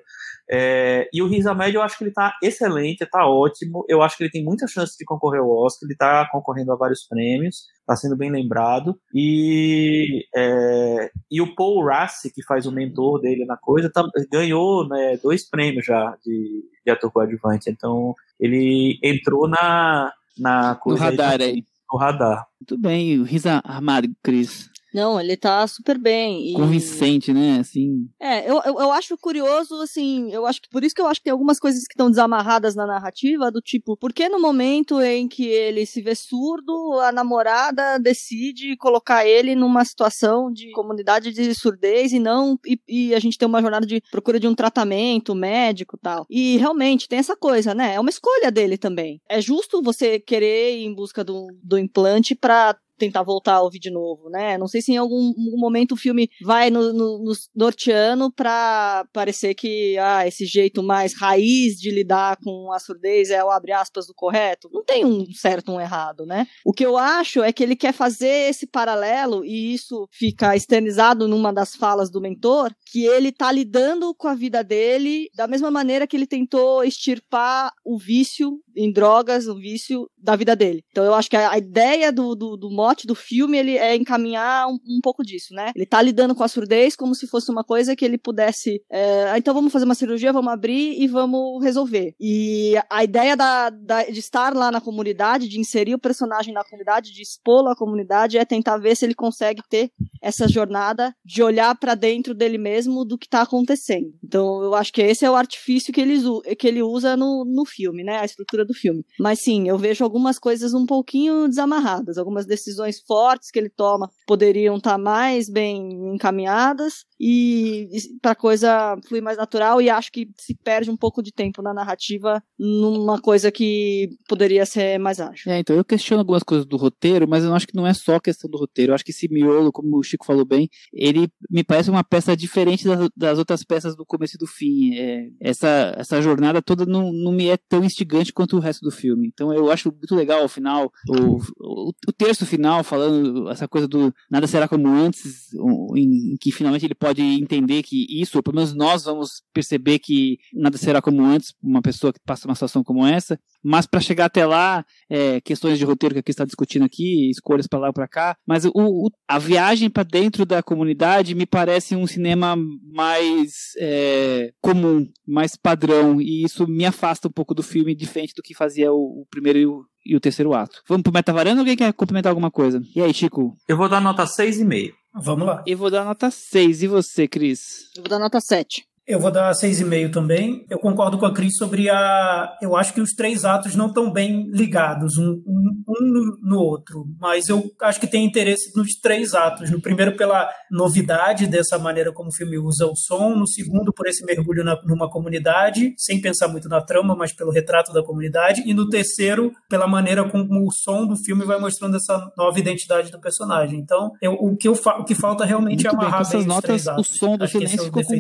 [0.50, 3.84] É, e o Riz Ahmed, eu acho que ele tá excelente, tá ótimo.
[3.90, 5.88] Eu acho que ele tem muita chance de concorrer ao Oscar.
[5.88, 8.98] Ele tá concorrendo a vários prêmios, tá sendo bem lembrado.
[9.14, 14.88] E, é, e o Paul Rassi, que faz o mentor dele na coisa, tá, ganhou
[14.88, 17.70] né, dois prêmios já de, de ator coadjuvante.
[17.70, 21.04] Então, ele entrou na, na coisa.
[21.04, 21.64] No radar aí.
[21.92, 22.48] No radar.
[22.60, 24.70] Muito bem, o Riz Ahmed, Cris.
[24.96, 26.52] Não, ele tá super bem.
[26.52, 26.54] E...
[26.54, 27.60] Convincente, né?
[27.60, 28.08] Assim.
[28.18, 31.20] É, eu, eu, eu, acho curioso, assim, eu acho que por isso que eu acho
[31.20, 35.02] que tem algumas coisas que estão desamarradas na narrativa, do tipo, por que no momento
[35.02, 41.34] em que ele se vê surdo, a namorada decide colocar ele numa situação de comunidade
[41.34, 42.58] de surdez e não.
[42.66, 46.26] E, e a gente tem uma jornada de procura de um tratamento médico tal.
[46.30, 47.96] E realmente tem essa coisa, né?
[47.96, 49.20] É uma escolha dele também.
[49.28, 53.80] É justo você querer ir em busca do, do implante para tentar voltar a ouvir
[53.80, 54.58] de novo, né?
[54.58, 59.54] Não sei se em algum, momento o filme vai no, no, no norteano pra parecer
[59.54, 64.08] que, ah, esse jeito mais raiz de lidar com a surdez é o abre aspas
[64.08, 64.70] do correto.
[64.72, 66.48] Não tem um certo um errado, né?
[66.66, 71.28] O que eu acho é que ele quer fazer esse paralelo, e isso fica externizado
[71.28, 75.72] numa das falas do mentor, que ele tá lidando com a vida dele da mesma
[75.72, 80.84] maneira que ele tentou extirpar o vício em drogas, o vício da vida dele.
[80.90, 84.68] Então eu acho que a, ideia do, do, do mote do filme ele é encaminhar
[84.68, 85.72] um, um, pouco disso, né?
[85.76, 88.82] Ele tá lidando com a surdez como se fosse uma coisa que ele pudesse.
[88.92, 92.14] É, ah, então vamos fazer uma cirurgia, vamos abrir e vamos resolver.
[92.20, 96.64] E a ideia da, da, de estar lá na comunidade, de inserir o personagem na
[96.64, 99.90] comunidade, de expô-lo à comunidade, é tentar ver se ele consegue ter
[100.22, 104.08] essa jornada de olhar para dentro dele mesmo do que tá acontecendo.
[104.24, 106.20] Então eu acho que esse é o artifício que ele,
[106.58, 108.20] que ele usa no, no filme, né?
[108.20, 109.06] A estrutura do filme.
[109.20, 114.10] Mas sim, eu vejo algumas coisas um pouquinho desamarradas, algumas decisões fortes que ele toma
[114.26, 120.12] poderiam estar tá mais bem encaminhadas e, e para coisa fluir mais natural e acho
[120.12, 125.20] que se perde um pouco de tempo na narrativa numa coisa que poderia ser mais
[125.20, 125.52] ágil.
[125.52, 128.20] É, então eu questiono algumas coisas do roteiro, mas eu acho que não é só
[128.20, 128.92] questão do roteiro.
[128.92, 132.36] Eu acho que esse miolo, como o Chico falou bem, ele me parece uma peça
[132.36, 134.96] diferente das, das outras peças do começo e do fim.
[134.96, 138.92] É, essa, essa jornada toda não, não me é tão instigante quanto o resto do
[138.92, 139.28] filme.
[139.28, 143.88] Então eu acho muito legal ao final, o, o, o terço final falando essa coisa
[143.88, 145.54] do nada será como antes,
[145.96, 150.00] em, em que finalmente ele pode entender que isso, ou pelo menos nós vamos perceber
[150.00, 154.00] que nada será como antes, uma pessoa que passa uma situação como essa, mas para
[154.00, 157.88] chegar até lá, é, questões de roteiro que aqui está discutindo aqui, escolhas para lá
[157.88, 162.06] ou para cá, mas o, o, a viagem para dentro da comunidade me parece um
[162.06, 162.56] cinema
[162.94, 168.44] mais é, comum, mais padrão, e isso me afasta um pouco do filme, diferente do
[168.44, 170.84] que fazia o, o primeiro e o, e o terceiro ato.
[170.88, 172.80] Vamos pro Metavaranda ou alguém quer complementar alguma coisa?
[172.96, 173.58] E aí, Chico?
[173.68, 174.94] Eu vou dar nota 6,5.
[175.16, 175.64] Vamos lá.
[175.66, 176.84] Eu vou dar nota 6.
[176.84, 177.90] E você, Cris?
[177.96, 178.86] Eu vou dar nota 7.
[179.08, 180.66] Eu vou dar 6,5 também.
[180.68, 182.58] Eu concordo com a Cris sobre a.
[182.60, 187.06] Eu acho que os três atos não estão bem ligados, um, um, um, no outro.
[187.20, 189.70] Mas eu acho que tem interesse nos três atos.
[189.70, 193.36] No primeiro, pela novidade dessa maneira como o filme usa o som.
[193.36, 197.52] No segundo, por esse mergulho na, numa comunidade, sem pensar muito na trama, mas pelo
[197.52, 198.64] retrato da comunidade.
[198.66, 203.12] E no terceiro, pela maneira como o som do filme vai mostrando essa nova identidade
[203.12, 203.78] do personagem.
[203.78, 206.88] Então, eu, o, que eu, o que falta realmente muito é amarrar bem, essas notas,
[206.88, 208.16] o som do acho silêncio é ficou com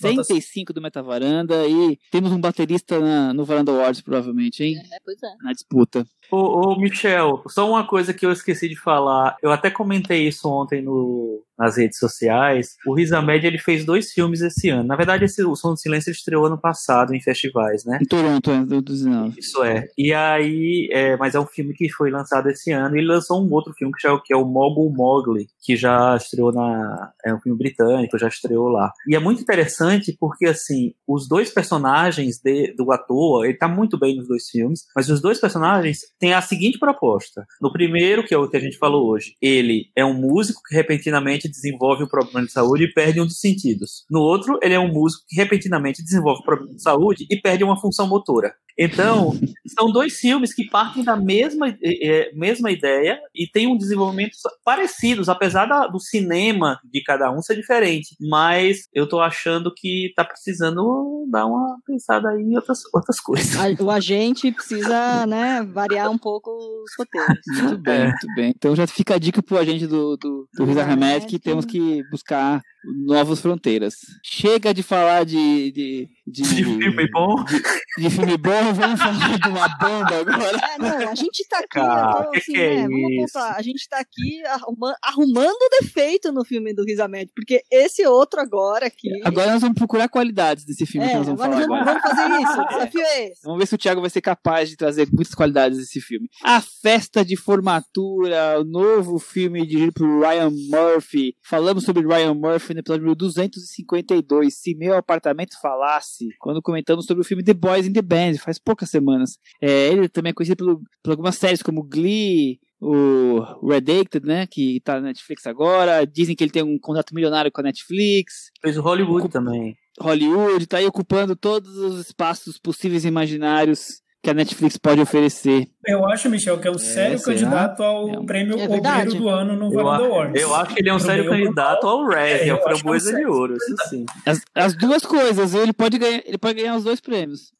[0.00, 4.76] 65 do Metavaranda e temos um baterista na, no Varanda Awards, provavelmente, hein?
[4.78, 5.34] É, pois é.
[5.42, 6.06] Na disputa.
[6.30, 9.36] Ô, ô, Michel, só uma coisa que eu esqueci de falar.
[9.42, 12.76] Eu até comentei isso ontem no, nas redes sociais.
[12.84, 14.88] O Riz Ahmed, ele fez dois filmes esse ano.
[14.88, 18.00] Na verdade, esse, o Som do Silêncio ele estreou ano passado em festivais, né?
[18.02, 18.92] Em Toronto, é, do, do
[19.38, 19.86] Isso é.
[19.96, 22.96] E aí, é, mas é um filme que foi lançado esse ano.
[22.96, 26.16] E ele lançou um outro filme que, já, que é o Mogul Mowgli, que já
[26.16, 27.12] estreou na...
[27.24, 28.90] É um filme britânico, já estreou lá.
[29.06, 33.96] E é muito interessante porque, assim, os dois personagens de, do ator, ele tá muito
[33.96, 37.46] bem nos dois filmes, mas os dois personagens têm a seguinte proposta.
[37.60, 40.74] No primeiro, que é o que a gente falou hoje, ele é um músico que
[40.74, 44.04] repentinamente desenvolve um problema de saúde e perde um dos sentidos.
[44.10, 47.62] No outro, ele é um músico que repentinamente desenvolve um problema de saúde e perde
[47.62, 48.52] uma função motora.
[48.78, 49.32] Então,
[49.78, 54.32] são dois filmes que partem da mesma, é, mesma ideia e têm um desenvolvimento
[54.64, 58.16] parecidos, apesar da, do cinema de cada um ser diferente.
[58.20, 63.52] Mas eu tô achando que tá precisando dar uma pensada aí em outras, outras coisas.
[63.80, 67.38] O agente precisa, né, variar um pouco os roteiros.
[67.46, 68.08] Muito bem, é.
[68.08, 68.54] muito bem.
[68.56, 72.02] Então já fica a dica pro agente do, do, do Riza Hamed que temos que
[72.10, 72.60] buscar
[73.06, 73.94] novas fronteiras.
[74.22, 75.72] Chega de falar de.
[75.72, 77.42] De, de, de filme bom.
[77.44, 77.62] De,
[78.02, 80.60] de filme bom vamos falar de uma banda agora.
[80.74, 83.62] É, não, a gente tá aqui, Cara, então, que assim, que é né, vamos a
[83.62, 88.86] gente tá aqui arruma- arrumando defeito no filme do Riz Ahmed, porque esse outro agora
[88.86, 89.08] aqui...
[89.24, 92.00] Agora nós vamos procurar qualidades desse filme é, que nós vamos agora falar vamos, agora.
[92.02, 93.40] vamos fazer isso, o desafio é esse.
[93.44, 96.28] Vamos ver se o Thiago vai ser capaz de trazer muitas qualidades desse filme.
[96.42, 101.21] A Festa de Formatura, o novo filme dirigido por Ryan Murphy.
[101.42, 107.22] Falamos sobre Ryan Murphy no episódio número 252, Se Meu Apartamento Falasse, quando comentamos sobre
[107.22, 109.38] o filme The Boys in the Band, faz poucas semanas.
[109.60, 114.80] É, ele também é conhecido pelo, por algumas séries como Glee, o Redacted, né, que
[114.80, 116.04] tá na Netflix agora.
[116.04, 118.50] Dizem que ele tem um contrato milionário com a Netflix.
[118.60, 119.76] Fez o Hollywood também.
[120.00, 125.68] Hollywood, tá aí ocupando todos os espaços possíveis e imaginários que a Netflix pode oferecer.
[125.84, 127.34] Eu acho, Michel, que é um sério será?
[127.36, 128.64] candidato ao É um- prêmio É.
[128.68, 130.40] Obreiro do Ano no Varanda Awards.
[130.40, 132.72] eu acho que ele é um Pro sério candidato ao Razzie, É, ao que é
[132.72, 134.06] um Framboesa de Ouro, isso sim.
[134.24, 137.52] As, as duas coisas, ele pode ganhar, ele pode ganhar os dois prêmios.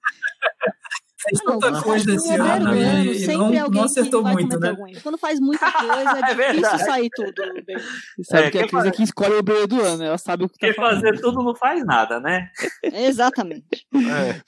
[1.22, 4.58] Fez Não, tanta quando coisa faz esse ano ano, e, e não, não acertou muito,
[4.58, 4.68] né?
[4.70, 4.86] erro.
[5.02, 6.84] Quando faz muita coisa, é, É difícil verdade.
[6.84, 7.32] sair tudo
[7.64, 7.76] bem.
[7.76, 10.44] Você sabe É, que a quer Cris aqui escolhe o brilho do ano, ela sabe
[10.44, 10.94] o que tá Porque falando.
[11.02, 12.48] fazer tudo não faz nada, né?
[12.82, 13.86] Exatamente.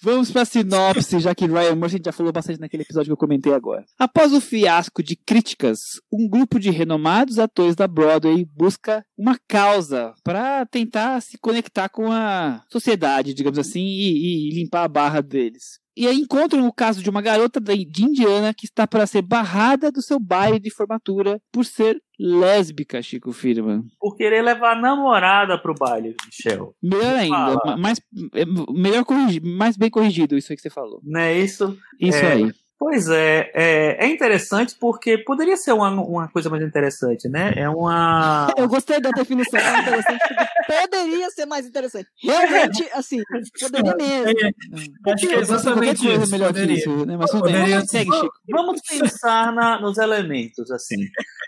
[0.01, 3.53] Vamos pra sinopse, já que Ryan Murphy já falou bastante naquele episódio que eu comentei
[3.55, 3.85] agora.
[3.99, 10.13] Após o fiasco de críticas, um grupo de renomados atores da Broadway busca uma causa
[10.25, 15.79] para tentar se conectar com a sociedade, digamos assim, e, e limpar a barra deles.
[15.97, 19.93] E aí encontram o caso de uma garota de Indiana que está para ser barrada
[19.93, 23.85] do seu baile de formatura por ser lésbica, Chico Firman.
[24.01, 26.75] Por querer levar a namorada pro baile, Michel.
[26.83, 27.77] Melhor ainda, Fala.
[27.77, 28.01] mais,
[28.35, 29.05] é, melhor
[29.43, 31.01] mais bem corrigido isso aí que você falou.
[31.03, 31.77] Não é isso?
[32.01, 32.33] Isso É.
[32.33, 32.53] aí.
[32.79, 37.53] Pois é, é, é interessante porque poderia ser uma, uma coisa mais interessante, né?
[37.57, 38.49] É uma.
[38.59, 40.45] Eu gostei da definição, é interessante, porque
[40.89, 42.09] poderia ser mais interessante.
[42.23, 43.23] Realmente, assim,
[43.61, 44.41] poderia mesmo.
[44.41, 46.31] É, acho que é exatamente isso.
[46.31, 46.75] melhor Poderia.
[46.75, 47.17] que isso, né?
[47.17, 47.31] Mas.
[47.31, 48.31] Poderia Vamos-.
[48.51, 50.97] Vamos pensar na- nos elementos, assim.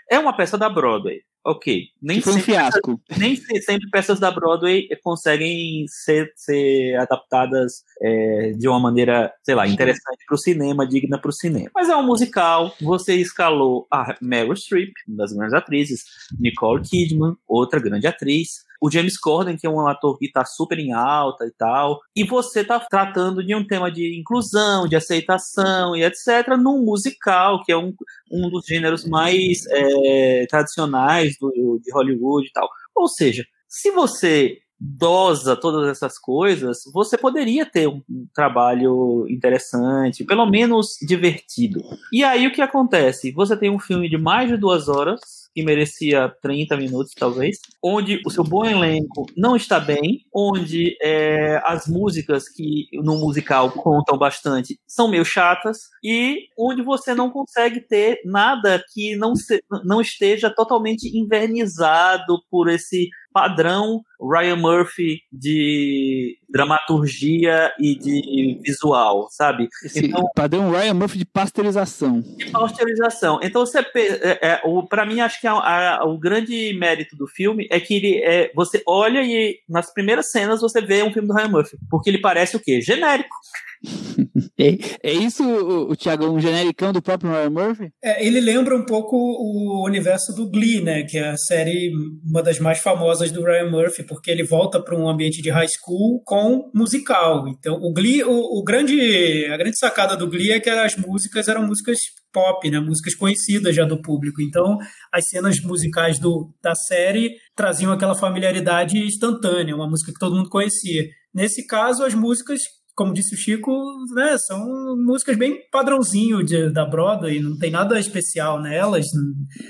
[0.09, 1.21] É uma peça da Broadway.
[1.49, 1.85] Ok.
[2.01, 3.01] Nem Que foi um sempre, fiasco.
[3.17, 9.55] nem se- sempre peças da Broadway conseguem ser, ser adaptadas é, de uma maneira, sei
[9.55, 11.71] lá, interessante para o cinema, digna para o cinema.
[11.73, 12.75] Mas é um musical.
[12.81, 16.03] Você escalou a Meryl Streep, uma das grandes atrizes,
[16.37, 18.66] Nicole Kidman, outra grande atriz.
[18.81, 21.99] O James Corden, que é um ator que está super em alta e tal.
[22.15, 26.55] E você está tratando de um tema de inclusão, de aceitação e etc.
[26.57, 27.93] num musical, que é um,
[28.31, 32.69] um dos gêneros mais é, tradicionais do, de Hollywood e tal.
[32.95, 38.01] Ou seja, se você dosa todas essas coisas, você poderia ter um
[38.33, 41.81] trabalho interessante, pelo menos divertido.
[42.13, 43.31] E aí o que acontece?
[43.31, 48.21] Você tem um filme de mais de duas horas, que merecia 30 minutos, talvez, onde
[48.23, 54.19] o seu bom elenco não está bem, onde é, as músicas que no musical contam
[54.19, 59.99] bastante são meio chatas, e onde você não consegue ter nada que não, se, não
[59.99, 69.67] esteja totalmente invernizado por esse padrão Ryan Murphy de dramaturgia e de visual, sabe?
[69.83, 72.21] Esse Então- padrão Ryan Murphy de pasteurização.
[72.21, 73.39] de pasteurização.
[73.43, 77.67] Então você, é, é, para mim acho que a- a- o grande mérito do filme
[77.71, 81.33] é que ele é, você olha e nas primeiras cenas você vê um filme do
[81.33, 82.81] Ryan Murphy, porque ele parece o quê?
[82.81, 83.35] Genérico.
[84.59, 87.91] É, é isso, o, o Thiago, um genericão do próprio Ryan Murphy?
[88.03, 91.03] É, ele lembra um pouco o universo do Glee, né?
[91.03, 91.91] Que é a série,
[92.27, 95.67] uma das mais famosas do Ryan Murphy, porque ele volta para um ambiente de high
[95.67, 97.47] school com musical.
[97.47, 101.47] Então, o Glee, o, o grande, a grande sacada do Glee é que as músicas
[101.47, 101.99] eram músicas
[102.37, 102.79] pop, né?
[102.79, 104.39] Músicas conhecidas já do público.
[104.39, 104.77] Então,
[105.11, 110.49] as cenas musicais do, da série traziam aquela familiaridade instantânea, uma música que todo mundo
[110.49, 111.07] conhecia.
[111.33, 112.59] Nesse caso, as músicas
[112.97, 113.71] como disse o Chico,
[114.15, 114.65] né, são
[114.97, 119.05] músicas bem padrãozinho de, da Broadway, não tem nada especial nelas.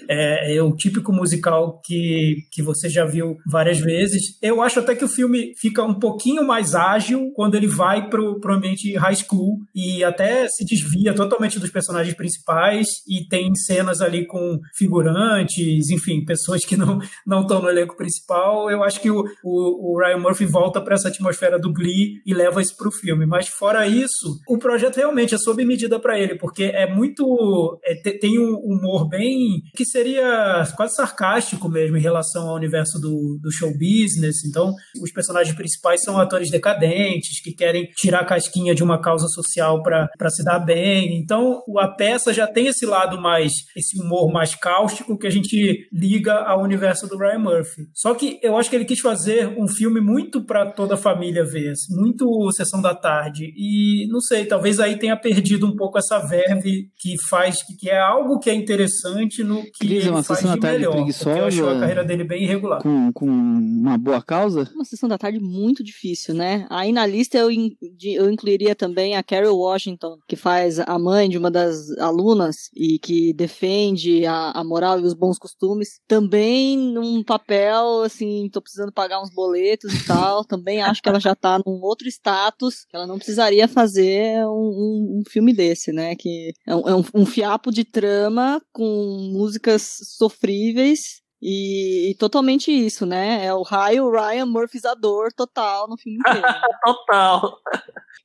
[0.09, 4.39] É, é o típico musical que, que você já viu várias vezes.
[4.41, 8.39] Eu acho até que o filme fica um pouquinho mais ágil quando ele vai pro,
[8.39, 13.99] pro ambiente high school e até se desvia totalmente dos personagens principais e tem cenas
[13.99, 17.01] ali com figurantes, enfim, pessoas que não
[17.41, 18.71] estão no elenco principal.
[18.71, 22.33] Eu acho que o, o, o Ryan Murphy volta para essa atmosfera do Glee e
[22.33, 23.16] leva isso pro filme.
[23.25, 27.79] Mas fora isso, o projeto realmente é sob medida para ele, porque é muito.
[27.83, 29.61] é, te- tem um humor bem.
[29.75, 34.43] que seria quase sarcástico mesmo em relação ao universo do, do show business.
[34.45, 39.27] Então, os personagens principais são atores decadentes, que querem tirar a casquinha de uma causa
[39.27, 41.17] social para se dar bem.
[41.19, 43.51] Então, a peça já tem esse lado mais.
[43.75, 47.83] esse humor mais cáustico que a gente liga ao universo do Ryan Murphy.
[47.93, 51.43] Só que eu acho que ele quis fazer um filme muito para toda a família
[51.45, 53.53] ver, assim, muito sessão da tarde tarde.
[53.55, 57.99] E não sei, talvez aí tenha perdido um pouco essa verve que faz, que é
[57.99, 60.79] algo que é interessante no que Cris, é uma ele faz sessão de da tarde
[60.79, 60.91] melhor.
[60.91, 61.79] Porque eu acho a preguiçosa.
[61.79, 62.81] carreira dele bem irregular.
[62.81, 64.69] Com, com uma boa causa?
[64.73, 66.65] Uma sessão da tarde muito difícil, né?
[66.69, 71.29] Aí na lista eu, in- eu incluiria também a Carol Washington, que faz a mãe
[71.29, 75.99] de uma das alunas e que defende a, a moral e os bons costumes.
[76.07, 80.43] Também num papel, assim, tô precisando pagar uns boletos e tal.
[80.45, 85.19] Também acho que ela já tá num outro status, ela não precisaria fazer um, um-
[85.19, 86.15] um filme desse, né?
[86.15, 92.71] Que é um, é um- um fiapo de trama com músicas sofríveis e, e totalmente
[92.71, 93.45] isso, né?
[93.45, 96.41] É o raio Ryan Murphyzador total no filme inteiro.
[96.41, 96.53] né?
[96.83, 97.57] Total.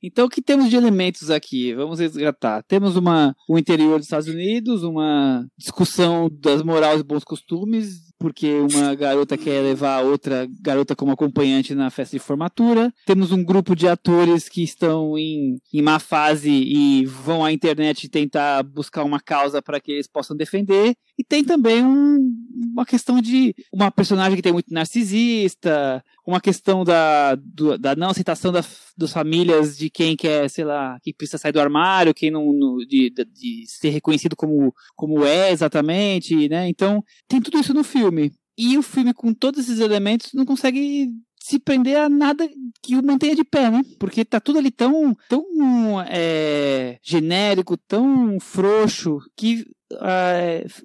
[0.01, 1.73] Então, o que temos de elementos aqui?
[1.73, 2.61] Vamos resgatar.
[2.67, 8.53] Temos uma, o interior dos Estados Unidos, uma discussão das morais e bons costumes, porque
[8.53, 12.89] uma garota quer levar a outra garota como acompanhante na festa de formatura.
[13.05, 18.07] Temos um grupo de atores que estão em, em má fase e vão à internet
[18.07, 20.95] tentar buscar uma causa para que eles possam defender.
[21.17, 22.33] E tem também um-
[22.71, 28.09] uma questão de uma personagem que tem muito narcisista, uma questão da, do- da não
[28.09, 28.63] aceitação da,
[28.97, 32.85] das famílias de quem quer, sei lá, que precisa sair do armário, quem não, no-
[32.87, 36.67] de, de, ser reconhecido como, como é exatamente, né?
[36.67, 38.31] Então, tem tudo isso no filme.
[38.57, 42.47] E o filme, com todos esses elementos, não consegue se prender a nada
[42.81, 43.81] que o mantenha de pé, né?
[43.99, 45.43] Porque tá tudo ali tão, tão
[46.07, 49.65] é, genérico, tão frouxo, que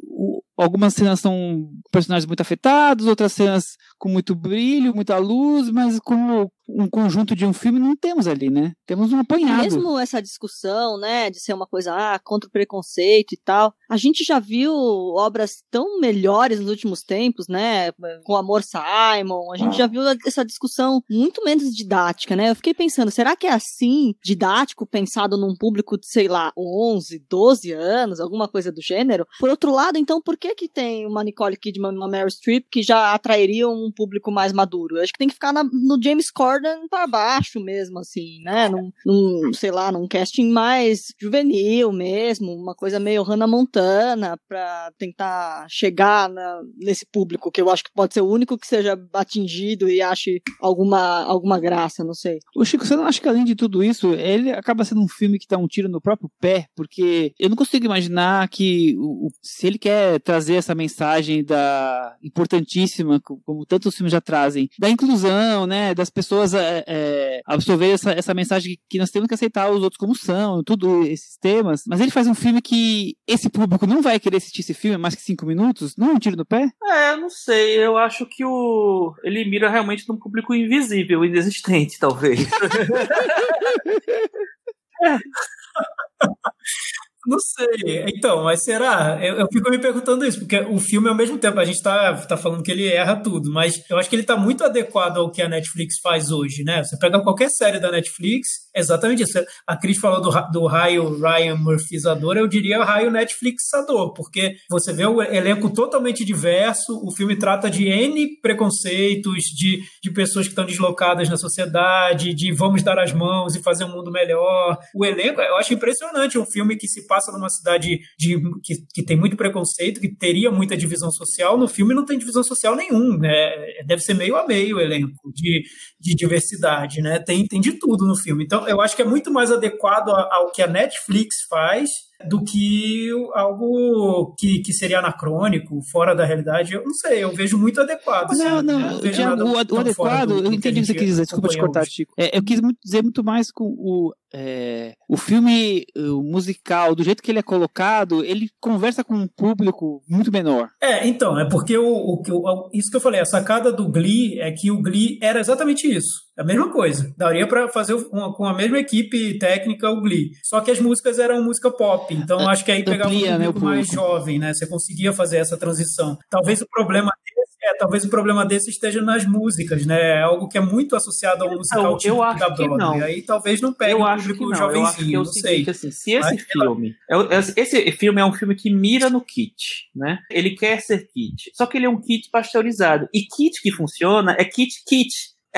[0.09, 5.99] o- algumas cenas são personagens muito afetados, outras cenas com muito brilho, muita luz, mas
[6.01, 8.73] como um conjunto de um filme não temos ali, né?
[8.87, 9.62] Temos um apanhado.
[9.62, 13.97] Mesmo essa discussão, né, de ser uma coisa ah, contra o preconceito e tal, a
[13.97, 14.71] gente já viu
[15.16, 17.90] obras tão melhores nos últimos tempos, né,
[18.25, 22.51] com Amor Simon, a gente já viu essa discussão muito menos didática, né?
[22.51, 27.25] Eu fiquei pensando, será que é assim, didático, pensado num público de, sei lá, 11,
[27.31, 28.97] 12 anos, alguma coisa do gênero?
[29.38, 32.66] Por outro lado, então, por que que tem uma Nicole Kidman e uma Meryl Streep
[32.70, 34.96] que já atrairiam um público mais maduro?
[34.96, 38.68] Eu acho que tem que ficar na- no James Corden para baixo mesmo, assim, né?
[38.68, 44.90] Num, num, sei lá, num casting mais juvenil mesmo, uma coisa meio Hannah Montana, pra
[44.98, 48.98] tentar chegar na- nesse público, que eu acho que pode ser o único que seja
[49.12, 52.38] atingido e ache alguma, alguma graça, não sei.
[52.56, 55.38] O Chico, você não acha que além de tudo isso, ele acaba sendo um filme
[55.38, 56.66] que dá um tiro no próprio pé?
[56.76, 62.16] Porque eu não consigo imaginar que o- o- se ele quer trazer essa mensagem da
[62.22, 67.90] importantíssima, co- como tantos filmes já trazem, da inclusão, né, das pessoas é, é, absorver
[67.90, 71.37] essa, essa mensagem que, que nós temos que aceitar os outros como são, tudo esses
[71.37, 74.96] temas, mas ele faz um filme que esse público não vai querer assistir esse filme
[74.96, 76.68] mais que cinco minutos, não é um tiro no pé?
[76.85, 77.79] É, eu não sei.
[77.79, 82.40] Eu acho que o ele mira realmente num público invisível, inexistente, talvez.
[87.29, 88.07] Não sei.
[88.09, 89.19] Então, mas será?
[89.23, 92.14] Eu, eu fico me perguntando isso, porque o filme, ao mesmo tempo, a gente tá,
[92.14, 95.31] tá falando que ele erra tudo, mas eu acho que ele tá muito adequado ao
[95.31, 96.83] que a Netflix faz hoje, né?
[96.83, 99.38] Você pega qualquer série da Netflix, exatamente isso.
[99.67, 105.05] A Cris falou do, do raio Ryan Murphyzador, eu diria raio Netflixador, porque você vê
[105.05, 110.64] o elenco totalmente diverso, o filme trata de N preconceitos, de, de pessoas que estão
[110.64, 114.79] deslocadas na sociedade, de vamos dar as mãos e fazer um mundo melhor.
[114.95, 119.02] O elenco, eu acho impressionante um filme que se passa numa cidade de, que, que
[119.02, 121.59] tem muito preconceito, que teria muita divisão social.
[121.59, 123.50] No filme não tem divisão social nenhum, né?
[123.87, 125.62] Deve ser meio a meio o elenco de,
[126.00, 127.18] de diversidade, né?
[127.18, 128.44] Tem, tem de tudo no filme.
[128.44, 133.11] Então, eu acho que é muito mais adequado ao que a Netflix faz do que
[133.35, 136.74] algo que, que seria anacrônico, fora da realidade.
[136.74, 138.33] Eu não sei, eu vejo muito adequado.
[138.33, 138.72] assim, Não, né?
[138.72, 141.48] não, nada o, o adequado, do- do eu entendi o que você quis dizer, desculpa
[141.48, 141.90] te cortar, hoje.
[141.90, 142.14] Chico.
[142.18, 147.04] É, eu quis muito- dizer muito mais com o, é, o filme o musical, do
[147.04, 150.68] jeito que ele é colocado, ele conversa com um público muito menor.
[150.83, 154.40] É, então, é porque o, o, o- isso que eu falei, a sacada do Glee
[154.40, 156.26] é que o Glee era exatamente isso.
[156.38, 157.12] É a mesma coisa.
[157.16, 160.31] Daria pra fazer uma- com a mesma equipe técnica o Glee.
[160.44, 162.14] Só que as músicas eram música pop.
[162.14, 164.07] Então acho que aí pegava Amplia, um né, o público mais público.
[164.09, 164.55] jovem, né?
[164.55, 166.16] Você conseguia fazer essa transição.
[166.31, 170.01] Talvez o problema desse, é, talvez o problema desse esteja nas músicas, né?
[170.18, 172.79] É algo que é muito associado ao musical eu típico acho da que Broadway.
[172.79, 173.05] não.
[173.05, 174.70] Aí talvez não pegue eu o acho que público não.
[174.70, 175.66] Eu acho que jovenzinho, é não sei.
[175.68, 176.94] assim, se esse Mas, filme.
[177.11, 180.20] é é- Esse filme é um filme que mira no kit, né?
[180.30, 181.51] Ele quer ser kit.
[181.53, 183.09] Só que ele é um kit pasteurizado.
[183.12, 185.09] E kit que funciona é kit kit.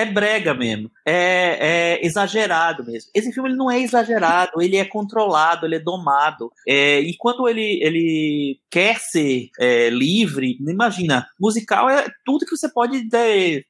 [0.01, 0.91] É brega mesmo.
[1.05, 3.11] É, é exagerado mesmo.
[3.15, 6.51] Esse filme ele não é exagerado, ele é controlado, ele é domado.
[6.67, 12.69] É, e quando ele, ele quer ser é, livre, imagina, musical é tudo que você
[12.69, 13.63] pode é,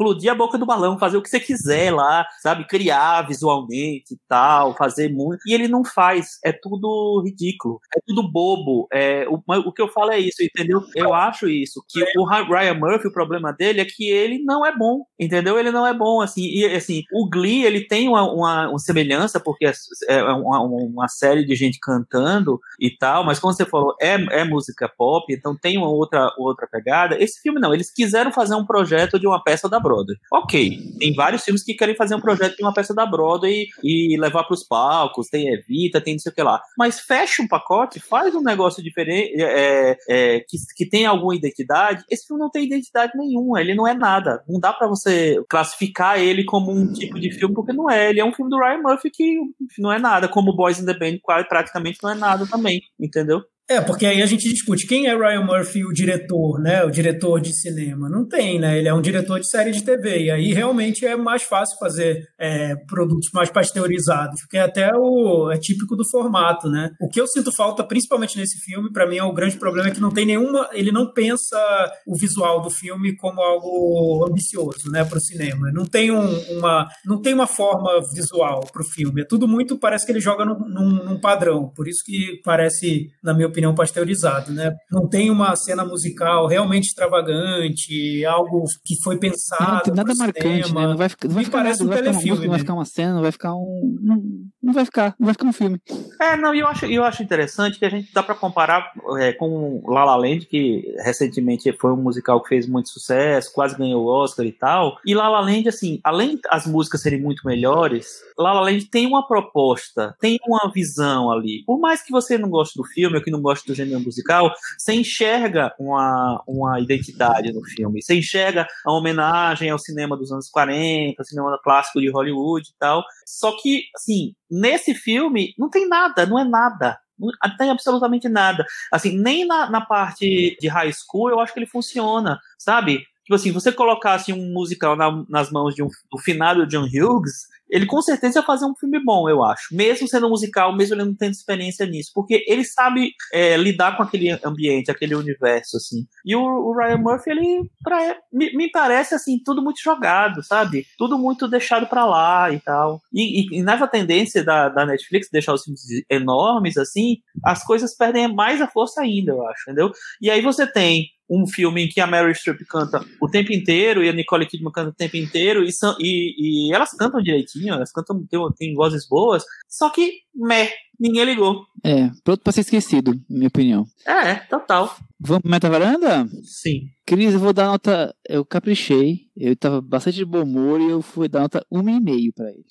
[0.00, 2.66] explodir a boca do balão, fazer o que você quiser lá, sabe?
[2.66, 5.40] Criar visualmente e tal, fazer muito.
[5.46, 6.38] E ele não faz.
[6.42, 7.78] É tudo ridículo.
[7.94, 8.88] É tudo bobo.
[8.92, 10.82] É, o, o que eu falo é isso, entendeu?
[10.94, 11.84] Eu acho isso.
[11.88, 15.58] Que o Ryan Murphy, o problema dele é que ele não é bom, entendeu?
[15.58, 16.44] Ele não é bom, assim.
[16.44, 19.72] E, assim, o Glee, ele tem uma, uma, uma semelhança, porque é,
[20.08, 24.44] é uma, uma, série de gente cantando e tal, mas como você falou, é, é
[24.44, 27.20] música pop, então tem uma outra, outra pegada.
[27.20, 30.16] Esse filme não, eles quiseram fazer um projeto de uma peça da Broadway.
[30.32, 34.16] Ok, tem vários filmes que querem fazer um projeto de uma peça da Broadway e,
[34.18, 36.62] levar para os palcos, tem Evita, tem não sei o que lá.
[36.78, 42.04] Mas fecha um pacote, faz um negócio diferente, é, é, que, que tem alguma identidade.
[42.10, 44.42] Esse filme não tem identidade nenhuma, ele não é nada.
[44.48, 48.10] Não dá para você classificar ele como um tipo de filme, porque não é.
[48.10, 49.38] Ele é um filme do Ryan Murphy que
[49.78, 51.18] não é nada, como Boys in the Band,
[51.48, 53.42] praticamente não é nada também, entendeu?
[53.70, 56.82] É, porque aí a gente discute quem é Ryan Murphy, o diretor, né?
[56.82, 58.10] O diretor de cinema.
[58.10, 58.76] Não tem, né?
[58.76, 60.24] Ele é um diretor de série de TV.
[60.24, 65.56] E aí realmente é mais fácil fazer é, produtos mais pasteurizados, porque até o, é
[65.56, 66.90] típico do formato, né?
[67.00, 69.92] O que eu sinto falta, principalmente nesse filme, para mim é o grande problema é
[69.92, 70.68] que não tem nenhuma.
[70.72, 71.56] Ele não pensa
[72.04, 75.04] o visual do filme como algo ambicioso, né?
[75.04, 75.70] Para o cinema.
[75.72, 79.20] Não tem um, uma, não tem uma forma visual para o filme.
[79.20, 79.78] É tudo muito.
[79.78, 81.68] Parece que ele joga num, num, num padrão.
[81.68, 84.74] Por isso que parece, na minha opinião, opinião, pasteurizado, né?
[84.90, 89.72] Não tem uma cena musical realmente extravagante, algo que foi pensado.
[89.72, 90.86] Não tem nada marcante, né?
[90.86, 92.74] Não vai, não vai ficar nada, um não vai ficar uma música, não vai ficar
[92.74, 93.98] uma cena, não vai ficar um.
[94.00, 94.22] Não,
[94.62, 95.80] não vai ficar, não vai ficar um filme.
[96.20, 99.32] É, não, e eu acho, eu acho interessante que a gente dá para comparar é,
[99.32, 104.04] com La La Land, que recentemente foi um musical que fez muito sucesso, quase ganhou
[104.04, 104.98] o Oscar e tal.
[105.04, 109.06] E La La Land, assim, além das músicas serem muito melhores, La La Land tem
[109.06, 111.62] uma proposta, tem uma visão ali.
[111.64, 114.52] Por mais que você não goste do filme ou que não goste do gênero musical,
[114.78, 118.02] você enxerga uma, uma identidade no filme.
[118.02, 122.78] Você enxerga a homenagem ao cinema dos anos 40, ao cinema clássico de Hollywood e
[122.78, 123.04] tal.
[123.26, 126.98] Só que, assim, nesse filme não tem nada, não é nada.
[127.18, 128.64] Não tem absolutamente nada.
[128.90, 133.04] Assim, nem na, na parte de high school eu acho que ele funciona, sabe?
[133.30, 137.46] Tipo assim, você colocasse um musical na, nas mãos de um, do finado John Hughes,
[137.70, 139.74] ele com certeza ia fazer um filme bom, eu acho.
[139.74, 142.10] Mesmo sendo musical, mesmo ele não tendo experiência nisso.
[142.14, 146.06] Porque ele sabe é, lidar com aquele ambiente, aquele universo, assim.
[146.24, 150.86] E o, o Ryan Murphy, ele pra, me, me, parece, assim, tudo muito jogado, sabe?
[150.98, 153.00] Tudo muito deixado para lá e tal.
[153.12, 157.96] E, e, e, nessa tendência da, da Netflix deixar os filmes enormes, assim, as coisas
[157.96, 159.92] perdem mais a força ainda, eu acho, entendeu?
[160.20, 164.02] E aí você tem um filme em que a Mary Streep canta o tempo inteiro
[164.02, 167.59] e a Nicole Kidman canta o tempo inteiro e, são, e, e elas cantam direitinho,
[167.68, 171.66] elas cantam, tem, tem vozes boas, só que, meh, ninguém ligou.
[171.84, 173.86] É, pronto pra ser esquecido, minha opinião.
[174.06, 174.96] É, total.
[175.18, 176.28] Vamos pro Meta Varanda?
[176.44, 176.88] Sim.
[177.04, 178.14] Cris, eu vou dar nota.
[178.28, 182.50] Eu caprichei, eu tava bastante de bom humor e eu fui dar nota 1,5 pra
[182.50, 182.64] ele.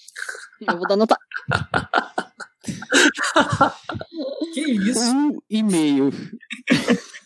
[0.61, 1.17] Eu vou dar nota.
[4.53, 4.99] que isso?
[4.99, 6.11] Um e meio.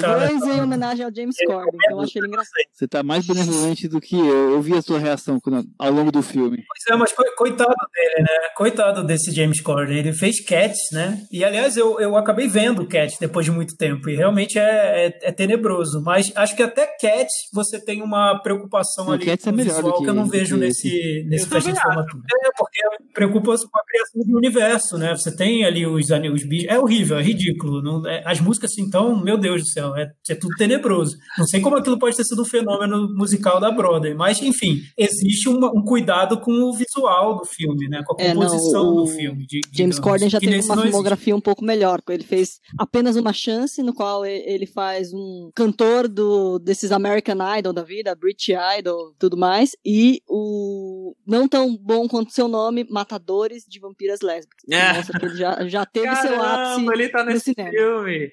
[0.00, 2.54] Dois em homenagem ao James Corden, eu achei ele engraçado.
[2.72, 4.50] Você tá mais benevolente do que eu.
[4.52, 5.40] Eu vi a sua reação
[5.78, 6.64] ao longo do filme.
[6.66, 8.48] Pois é, mas coitado dele, né?
[8.54, 9.98] Coitado desse James Corden.
[9.98, 11.22] Ele fez Cats, né?
[11.32, 14.10] E aliás, eu, eu acabei vendo Cats depois de muito tempo.
[14.10, 16.02] E realmente é, é, é tenebroso.
[16.02, 20.04] Mas acho que até Cats você tem uma preocupação ali Cats é melhor visual que,
[20.04, 22.22] que, eu não vejo nesse, nesse festa de formatura.
[22.44, 22.80] É, porque
[23.14, 25.14] preocupa com a criação do universo, né?
[25.16, 27.82] Você tem ali os, os bichos é horrível, é ridículo.
[27.82, 31.16] Não, é, as músicas, assim, então, meu Deus do céu, é, é, tudo tenebroso.
[31.36, 35.48] Não sei como aquilo pode ter sido um fenômeno musical da Broadway, mas, enfim, existe
[35.48, 38.02] um, um cuidado com o visual do filme, né?
[38.06, 39.46] Com a composição é, não, do filme.
[39.46, 42.00] De, James Corden já teve uma filmografia um pouco melhor.
[42.08, 47.72] Ele fez apenas uma chance, no qual ele faz um cantor do, desses American Idol
[47.72, 53.64] da vida, British Idol tudo mais, e o não tão bom quanto seu nome, Matadores
[53.68, 54.64] de Vampiras Lésbicas.
[54.70, 55.02] É.
[55.18, 56.28] Que ele já, já teve Caramba.
[56.28, 58.32] seu ápice ele tá nesse filme.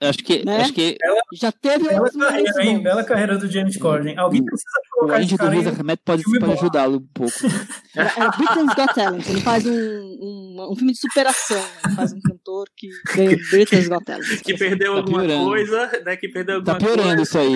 [0.00, 0.62] Acho que, né?
[0.62, 2.82] acho que Bela, já teve bela carreira, hein?
[2.82, 4.16] Bela carreira do James Corden.
[4.16, 7.32] Alguém precisa colocar o Andy do Riz Ahmed pode, pode ajudá-lo um pouco.
[7.96, 9.28] É, é Britain's Got Talent.
[9.28, 11.60] Ele faz um, um, um, filme de superação.
[11.84, 14.40] Ele faz um cantor que ganha Britain's Got Talent.
[14.40, 15.44] Que perdeu tá alguma piorando.
[15.46, 16.16] coisa, né?
[16.16, 17.22] Que perdeu alguma tá piorando coisa.
[17.22, 17.54] isso aí.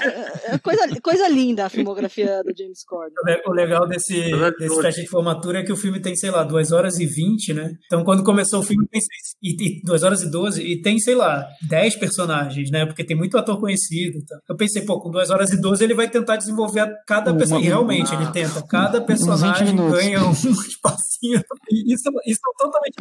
[0.00, 3.12] É, é, coisa, coisa linda a filmografia do James Corden.
[3.44, 4.14] O legal desse,
[4.58, 7.52] desse festa de formatura é que o filme tem, sei lá, 2 horas e 20,
[7.52, 7.72] né?
[7.84, 9.11] Então quando começou o filme, pensei,
[9.42, 12.86] e, e 2 horas e 12, e tem, sei lá, 10 personagens, né?
[12.86, 14.18] Porque tem muito ator conhecido.
[14.26, 14.36] Tá?
[14.48, 17.68] Eu pensei, pô, com 2 horas e 12 ele vai tentar desenvolver cada personagem.
[17.68, 18.62] Realmente, ele tenta.
[18.66, 21.42] Cada personagem ganha um espacinho.
[21.70, 22.94] E isso, isso é totalmente,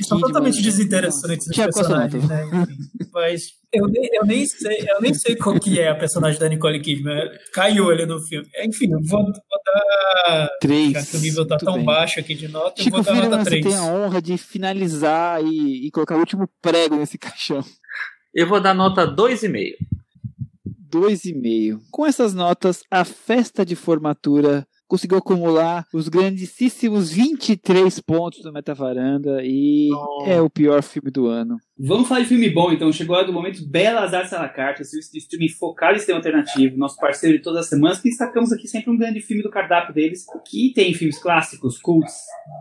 [0.00, 2.44] isso é totalmente desinteressante dos personagens, né?
[2.46, 6.38] Enfim, mas Eu nem, eu, nem sei, eu nem sei qual que é a personagem
[6.40, 7.28] da Nicole Kidman.
[7.52, 8.46] Caiu ali no filme.
[8.64, 10.48] Enfim, vou, vou dar.
[10.60, 10.92] Três.
[10.92, 11.84] Já que o nível tá tão bem.
[11.84, 13.64] baixo aqui de nota, Chico eu vou dar Firman, nota você 3.
[13.66, 17.62] tem a honra de finalizar e, e colocar o último prego nesse caixão.
[18.34, 19.74] Eu vou dar nota 2,5.
[20.88, 21.80] Dois e meio.
[21.90, 29.40] Com essas notas, a festa de formatura conseguiu acumular os grandíssimos 23 pontos do Metavaranda
[29.42, 30.30] e Nossa.
[30.30, 31.58] é o pior filme do ano.
[31.78, 32.90] Vamos falar de filme bom, então.
[32.90, 36.18] Chegou a hora do momento Belas Artes à la carte, de streaming focado em sistema
[36.18, 39.50] alternativo, nosso parceiro de todas as semanas, que destacamos aqui sempre um grande filme do
[39.50, 42.14] cardápio deles, que tem filmes clássicos, cults,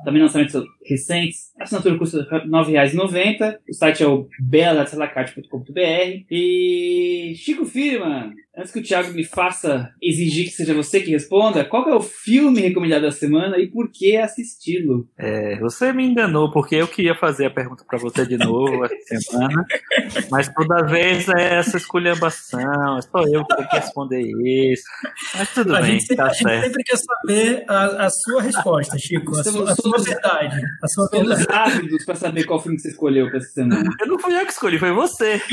[0.03, 1.53] também lançamentos recentes.
[1.57, 3.57] A assinatura custa R$ 9,90.
[3.69, 6.25] O site é o belasartesalacarte.com.br.
[6.29, 11.63] E Chico Firman, antes que o Thiago me faça exigir que seja você que responda,
[11.63, 15.07] qual é o filme recomendado da semana e por que assisti-lo?
[15.17, 19.65] É, você me enganou, porque eu queria fazer a pergunta pra você de novo semana,
[20.31, 24.83] mas toda vez é essa esculhambação, é só eu que tenho que responder isso.
[25.35, 26.63] Mas tudo A bem, gente, sempre, tá a gente certo.
[26.65, 29.37] sempre quer saber a, a sua resposta, Chico.
[29.37, 30.61] A sua, a sua verdade.
[30.83, 31.45] A sua verdade.
[31.49, 33.89] ávidos pra saber qual filme que você escolheu pra essa semana.
[33.99, 35.41] Eu não fui eu que escolhi, foi você.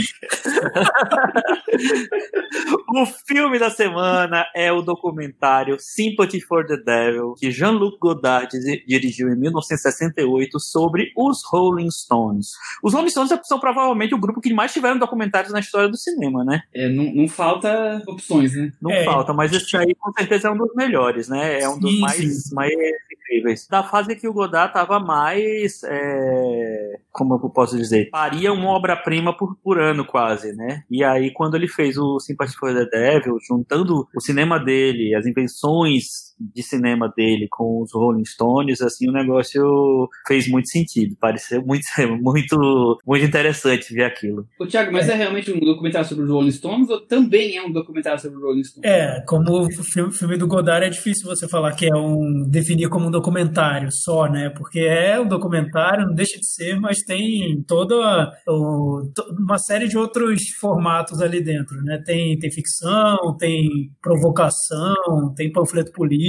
[2.95, 8.85] o filme da semana é o documentário Sympathy for the Devil, que Jean-Luc Godard di-
[8.87, 12.53] dirigiu em 1968 sobre os Rolling Stones.
[12.83, 16.45] Os Rolling Stones são provavelmente o grupo que mais tiveram documentários na história do cinema,
[16.45, 16.63] né?
[16.75, 18.73] É, não, não falta opções, né?
[18.81, 19.05] Não É.
[19.05, 21.61] falta, mas esse aí com certeza é um dos melhores, né?
[21.61, 22.55] É um dos Sim, mais, sim.
[22.55, 22.73] mais
[23.13, 23.67] incríveis.
[23.69, 25.83] Da fase que o Godard tava mais.
[25.85, 28.09] é, como eu posso dizer?
[28.11, 30.83] Faria uma obra-prima por, por ano, quase, né?
[30.91, 35.27] E aí, quando ele fez o Sympathy for the Devil, juntando o cinema dele, as
[35.27, 41.17] invenções de cinema dele com os Rolling Stones, assim, o negócio fez muito sentido.
[41.21, 41.85] Pareceu muito,
[42.21, 44.47] muito, muito interessante ver aquilo.
[44.59, 45.15] Ô, Thiago, mas é.
[45.15, 48.65] realmente um documentário sobre os Rolling Stones ou também é um documentário sobre os Rolling
[48.65, 48.91] Stones?
[48.91, 52.49] É, como o filme, filme do Godard é difícil você falar que é um.
[52.49, 54.51] definir como um documentário só, né?
[54.51, 59.89] Porque é um documentário, não deixa de ser, mas tem toda o- to- uma série
[59.89, 62.03] de outros formatos ali dentro, né?
[62.05, 66.23] Tem, tem ficção, tem provocação, tem panfleto político,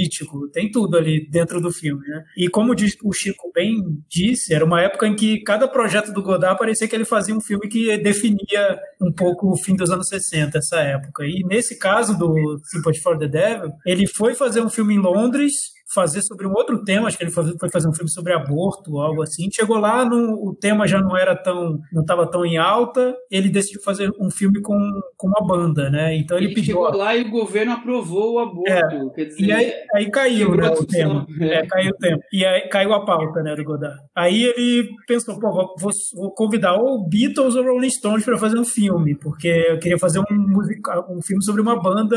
[0.52, 2.24] tem tudo ali dentro do filme, né?
[2.36, 3.76] E como o Chico bem
[4.08, 7.40] disse, era uma época em que cada projeto do Godard parecia que ele fazia um
[7.40, 11.24] filme que definia um pouco o fim dos anos 60, essa época.
[11.24, 15.52] E nesse caso do Sympathy for the Devil, ele foi fazer um filme em Londres,
[15.94, 19.22] fazer sobre um outro tema, acho que ele foi fazer um filme sobre aborto, algo
[19.22, 19.48] assim.
[19.52, 23.48] Chegou lá, no, o tema já não era tão, não estava tão em alta, ele
[23.48, 24.76] decidiu fazer um filme com,
[25.16, 26.16] com uma banda, né?
[26.16, 26.74] Então ele, Ele pediu...
[26.76, 29.12] chegou lá e o governo aprovou o aborto.
[29.14, 31.26] Quer dizer, E aí, aí caiu né, o tema.
[31.40, 32.18] É, caiu o tema.
[32.32, 33.98] E aí caiu a pauta né, do Godard.
[34.16, 38.58] Aí ele pensou, pô, vou, vou- vou convidar ou Beatles ou Rolling Stones para fazer
[38.58, 42.16] um filme, porque eu queria fazer um, musica, um filme sobre uma banda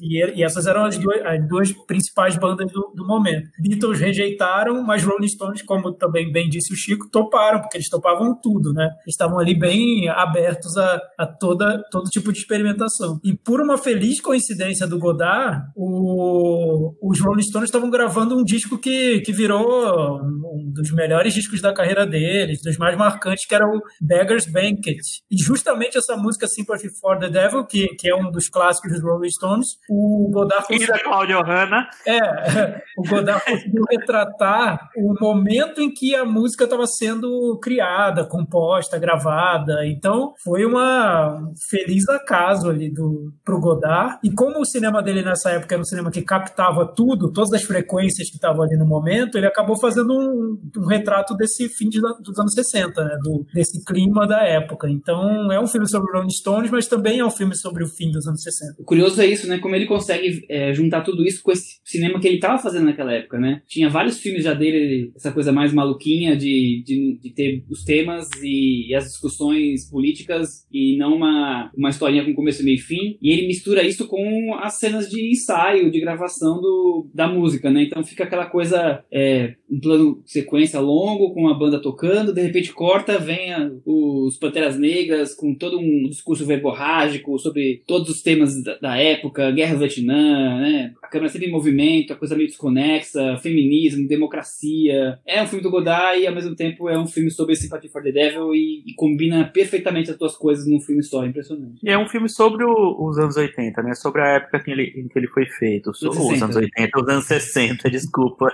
[0.00, 3.48] e, e essas eram as duas, as duas principais bandas do, do momento.
[3.60, 8.38] Beatles rejeitaram, mas Rolling Stones, como também bem disse o Chico, toparam, porque eles topavam
[8.40, 8.84] tudo, né?
[8.84, 13.18] Eles estavam ali bem abertos a, a toda, todo tipo de experimentação.
[13.24, 18.78] E por uma feliz coincidência do Godard, o- os Rolling Stones estavam gravando um disco
[18.78, 23.66] que, que virou um dos melhores discos da carreira deles, dos mais marcantes, que era
[23.66, 24.98] o Beggar's Banquet.
[25.30, 29.02] E justamente essa música Sympathy for the Devil, que, que é um dos clássicos dos
[29.02, 35.80] Rolling Stones, o Godard E da Claudio Hanna, é, o Godard conseguiu retratar o momento
[35.80, 39.86] em que a música estava sendo criada, composta, gravada.
[39.86, 44.18] Então, foi uma um feliz acaso ali do pro Godard.
[44.22, 47.62] E como o cinema dele nessa época era um cinema que captava tudo, todas as
[47.62, 52.00] frequências que estavam ali no momento, ele acabou fazendo um, um retrato desse fim de-
[52.00, 53.18] dos anos 60, né?
[53.22, 54.88] Do, desse clima da época.
[54.88, 57.88] Então, é um filme sobre o Rolling Stones, mas também é um filme sobre o
[57.88, 58.82] fim dos anos 60.
[58.82, 59.58] O curioso é isso, né?
[59.58, 63.12] Como ele consegue é, juntar tudo isso com esse cinema que ele estava fazendo naquela
[63.12, 63.62] época, né?
[63.66, 68.28] Tinha vários filmes já dele, essa coisa mais maluquinha de, de, de ter os temas
[68.42, 73.16] e, e as discussões políticas e não uma, uma historinha com começo, meio e fim.
[73.20, 77.82] E ele mistura isso com as cenas de ensaio, de gravação do, da música, né?
[77.82, 82.72] Então fica aquela coisa, é, um plano sequência longo com a banda tocando, de repente
[82.72, 88.62] corta, vem a- os Panteras Negras com todo um discurso verborrágico sobre todos os temas
[88.62, 90.92] da, da época, guerra Vietnã, né?
[91.02, 95.18] A câmera sempre em movimento, a coisa meio desconexa, feminismo, democracia.
[95.26, 98.02] É um filme do Godard e ao mesmo tempo é um filme sobre Sympathy for
[98.02, 101.78] the Devil e, e combina perfeitamente as duas coisas num filme só, impressionante.
[101.82, 103.94] E é um filme sobre o- os anos 80, né?
[103.94, 105.94] Sobre a época que ele, em que ele foi feito.
[105.94, 106.44] So- os 60.
[106.44, 108.46] anos 80, os anos 60, desculpa.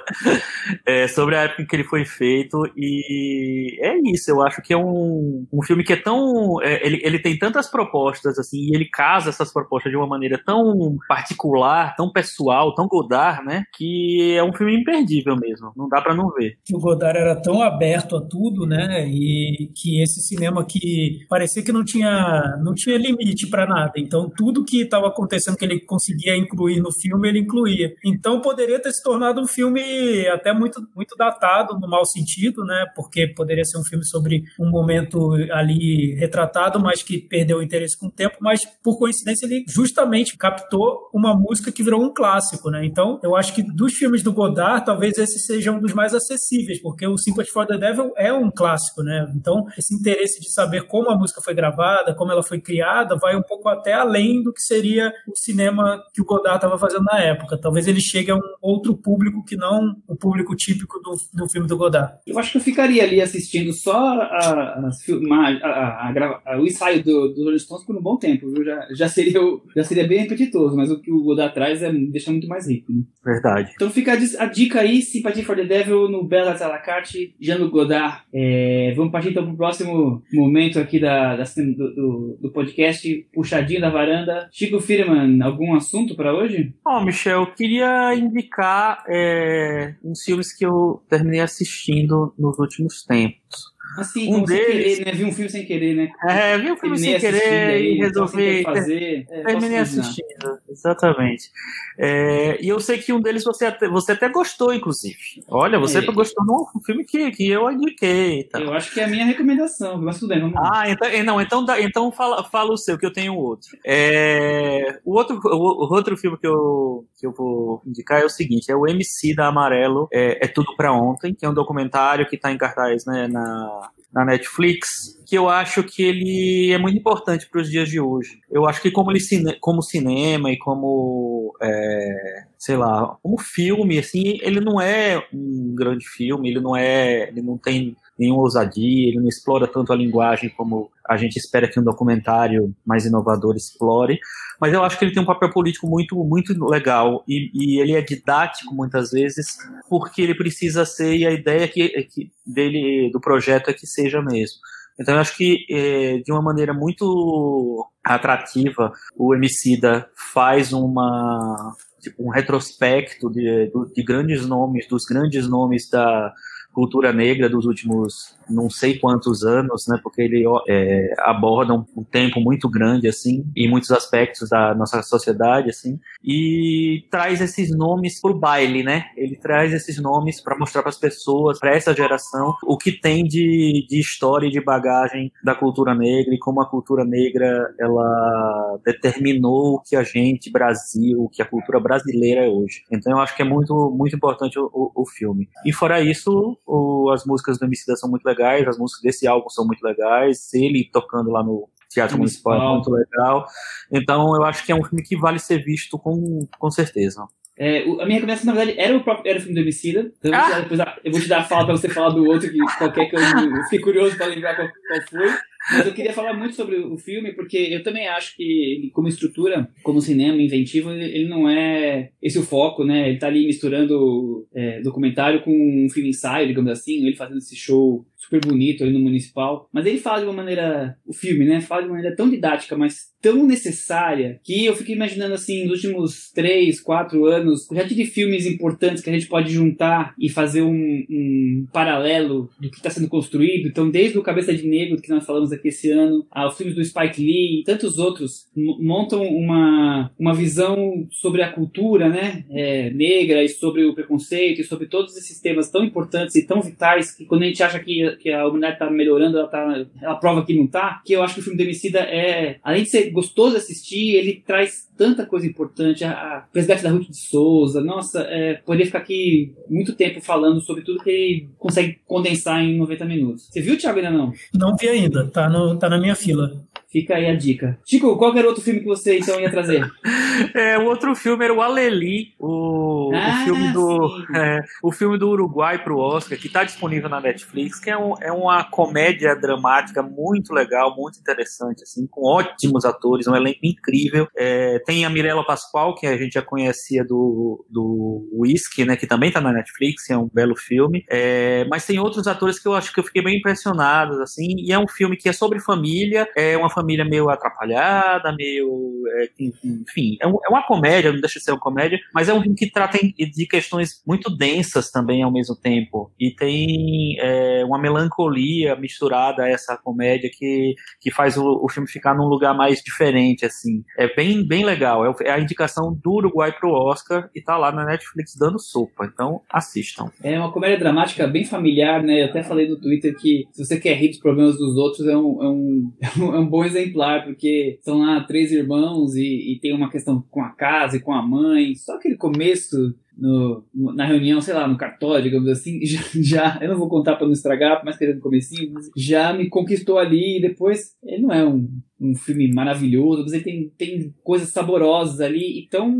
[0.86, 4.30] É, sobre a época em que ele foi feito e é isso.
[4.30, 6.60] Eu acho que é um, um filme que é tão.
[6.62, 10.40] É, ele, ele tem tantas propostas, assim, e ele casa essas propostas de uma maneira
[10.44, 13.64] tão particular, tão pessoal, tão Godard, né?
[13.76, 15.72] Que é um filme imperdível mesmo.
[15.76, 16.58] Não dá para não ver.
[16.72, 19.06] O Godard era tão aberto a tudo, né?
[19.08, 23.92] E que esse cinema que parecia que não tinha, não tinha limite para nada.
[23.96, 27.92] Então, tudo que estava acontecendo que ele conseguia incluir no filme, ele incluía.
[28.04, 32.86] Então, poderia ter se tornado um filme até muito, muito datado, no mau sentido, né?
[32.94, 37.98] Porque poderia ser um filme sobre um momento ali retratado, mas que perdeu o interesse
[37.98, 38.36] com o tempo.
[38.40, 42.84] Mas, por coincidência, ele justamente captou uma música que virou um clássico, né?
[42.84, 46.80] Então, eu acho que dos filmes do Godard, talvez esse seja um dos mais acessíveis,
[46.80, 49.30] porque o Sympathy for the Devil é um clássico, né?
[49.34, 53.36] Então, esse interesse de saber como a música foi gravada, como ela foi criada, vai
[53.36, 57.20] um pouco até além do que seria o cinema que o Godard estava fazendo na
[57.20, 57.58] época.
[57.60, 61.66] Talvez ele chegue a um outro público que não o público típico do, do filme
[61.66, 62.14] do Godard.
[62.26, 66.12] Eu acho que eu ficaria ali assistindo só a, a,
[66.46, 68.64] a, o ensaio do, do Rolling Stones por um bom tempo, viu?
[68.64, 69.40] Já, já, seria,
[69.74, 72.92] já seria bem repetitoso, mas o que o Godard traz é, deixa muito mais rico.
[72.92, 73.02] Né?
[73.24, 73.72] Verdade.
[73.74, 77.68] Então fica a, dica aí, Sympathy for the Devil no Bela à la carte, Jean
[77.68, 78.22] Godard.
[78.32, 83.26] É, vamos partir então para o próximo momento aqui da, da do, do, do, podcast,
[83.32, 84.48] puxadinho da varanda.
[84.52, 86.72] Chico Firman, algum assunto para hoje?
[86.84, 93.77] Bom, Michel, eu queria indicar é, uns filmes que eu terminei assistindo nos últimos tempos.
[93.96, 94.98] Assim, um deles...
[94.98, 95.12] querer, né?
[95.12, 96.08] Vi um filme sem querer, né?
[96.28, 98.62] É, vi um filme sem querer aí, e resolvi.
[98.62, 99.26] fazer.
[99.30, 101.50] É, terminei assistindo, exatamente.
[101.98, 105.42] É, e eu sei que um deles você até, você até gostou, inclusive.
[105.48, 106.02] Olha, você é.
[106.02, 108.44] gostou de um filme que, que eu indiquei.
[108.44, 108.60] Tá?
[108.60, 110.70] Eu acho que é a minha recomendação, mas tudo bem, vamos lá.
[110.72, 113.68] Ah, então, não, então, então fala, fala o seu, que eu tenho outro.
[113.84, 118.70] É, o, outro o, outro filme que eu, que eu vou indicar é o seguinte:
[118.70, 122.36] é o MC da Amarelo, é, é Tudo Pra Ontem, que é um documentário que
[122.36, 123.77] está em cartaz né, na,
[124.12, 124.88] na Netflix,
[125.26, 128.40] que eu acho que ele é muito importante para os dias de hoje.
[128.50, 129.20] Eu acho que como, ele,
[129.60, 136.08] como cinema e como, é, sei lá, como filme, assim, ele não é um grande
[136.08, 140.50] filme, ele não é, ele não tem nenhuma ousadia, ele não explora tanto a linguagem
[140.50, 144.18] como a gente espera que um documentário mais inovador explore,
[144.60, 147.94] mas eu acho que ele tem um papel político muito, muito legal e, e ele
[147.94, 149.46] é didático muitas vezes
[149.88, 154.20] porque ele precisa ser e a ideia que, que dele do projeto é que seja
[154.20, 154.58] mesmo.
[155.00, 162.22] Então eu acho que é, de uma maneira muito atrativa o Emicida faz uma tipo,
[162.24, 166.32] um retrospecto de, de grandes nomes, dos grandes nomes da
[166.78, 169.98] cultura negra dos últimos não sei quantos anos, né?
[170.02, 175.70] Porque ele é, aborda um, tempo muito grande, assim, em muitos aspectos da nossa sociedade,
[175.70, 179.06] assim, e traz esses nomes pro baile, né?
[179.16, 183.24] Ele traz esses nomes para mostrar para as pessoas, para essa geração, o que tem
[183.24, 188.78] de, de história e de bagagem da cultura negra e como a cultura negra ela
[188.84, 192.82] determinou o que a gente, Brasil, o que a cultura brasileira é hoje.
[192.90, 195.48] Então eu acho que é muito, muito importante o, o, o filme.
[195.66, 199.48] E fora isso, o, as músicas do Emicida são muito legais as músicas desse álbum
[199.48, 203.46] são muito legais, ele tocando lá no Teatro Municipal é muito legal.
[203.90, 207.26] Então eu acho que é um filme que vale ser visto com, com certeza.
[207.58, 210.12] É, a minha recomendação, na verdade, era o próprio era o filme do Homicida.
[210.18, 210.60] Então ah!
[210.60, 212.58] eu, vou dar, eu vou te dar a fala pra você falar do outro, que
[212.78, 215.28] qualquer que eu, eu fiquei curioso pra lembrar qual, qual foi.
[215.70, 219.68] Mas eu queria falar muito sobre o filme, porque eu também acho que como estrutura,
[219.82, 223.08] como cinema inventivo, ele não é esse o foco, né?
[223.08, 227.56] Ele tá ali misturando é, documentário com um filme ensaio, digamos assim, ele fazendo esse
[227.56, 229.68] show super bonito ali no Municipal.
[229.72, 231.60] Mas ele fala de uma maneira, o filme, né?
[231.60, 235.84] Fala de uma maneira tão didática, mas tão necessária, que eu fico imaginando assim, nos
[235.84, 240.62] últimos três, quatro anos, já tive filmes importantes que a gente pode juntar e fazer
[240.62, 243.68] um, um paralelo do que está sendo construído.
[243.68, 246.84] Então, desde o Cabeça de Negro, que nós falamos aqui esse ano, aos filmes do
[246.84, 253.42] Spike Lee e tantos outros, montam uma, uma visão sobre a cultura né, é, negra
[253.42, 257.24] e sobre o preconceito e sobre todos esses temas tão importantes e tão vitais que
[257.24, 260.54] quando a gente acha que, que a humanidade está melhorando, ela, tá, ela prova que
[260.54, 263.56] não está, que eu acho que o filme do Emicida é, além de ser gostoso
[263.56, 268.54] assistir, ele traz tanta coisa importante, a, a Resgate da Ruth de Souza, nossa, é,
[268.54, 273.48] poderia ficar aqui muito tempo falando sobre tudo que ele consegue condensar em 90 minutos.
[273.48, 274.32] Você viu, Thiago, ainda não?
[274.54, 276.52] Não vi ainda, tá, no, tá na minha fila.
[276.90, 277.78] Fica aí a dica.
[277.84, 279.86] Chico, qual era outro filme que você então ia trazer?
[280.54, 285.18] é, o outro filme era o Aleli, o, ah, o filme do é, o filme
[285.18, 289.36] do Uruguai pro Oscar, que está disponível na Netflix, que é, um, é uma comédia
[289.36, 294.26] dramática muito legal, muito interessante, assim, com ótimos atores, um elenco incrível.
[294.34, 299.06] É, tem a Mirella Pascoal, que a gente já conhecia do, do Whisky, né, que
[299.06, 301.04] também está na Netflix, é um belo filme.
[301.10, 304.72] É, mas tem outros atores que eu acho que eu fiquei bem impressionado, assim, e
[304.72, 309.02] é um filme que é sobre família, é uma família meio atrapalhada, meio.
[309.20, 312.34] É, enfim, é, um, é, uma comédia, não deixa de ser uma comédia, mas é
[312.34, 316.12] um filme que trata de questões muito densas também ao mesmo tempo.
[316.18, 321.88] E tem é, uma melancolia misturada a essa comédia que, que faz o, o, filme
[321.88, 323.82] ficar num lugar mais diferente, assim.
[323.98, 325.04] É bem, bem legal.
[325.06, 329.06] É, é a indicação do Uruguai pro Oscar e tá lá na Netflix dando sopa.
[329.12, 330.10] Então assistam.
[330.22, 332.22] É uma comédia dramática bem familiar, né?
[332.22, 335.16] Eu até falei no Twitter que se você quer rir dos problemas dos outros, é
[335.16, 335.92] um, é um,
[336.34, 340.40] é um bom exemplar, porque são lá três irmãos e, e tem uma questão com
[340.42, 341.74] a casa e com a mãe.
[341.74, 346.68] Só aquele começo no, na reunião, sei lá, no cartório, digamos assim, já, já eu
[346.68, 350.96] não vou contar para não estragar, mas querendo comecinho, já me conquistou ali e depois
[351.02, 351.68] ele não é um,
[352.00, 355.92] um filme maravilhoso, mas ele tem, tem coisas saborosas ali e tão,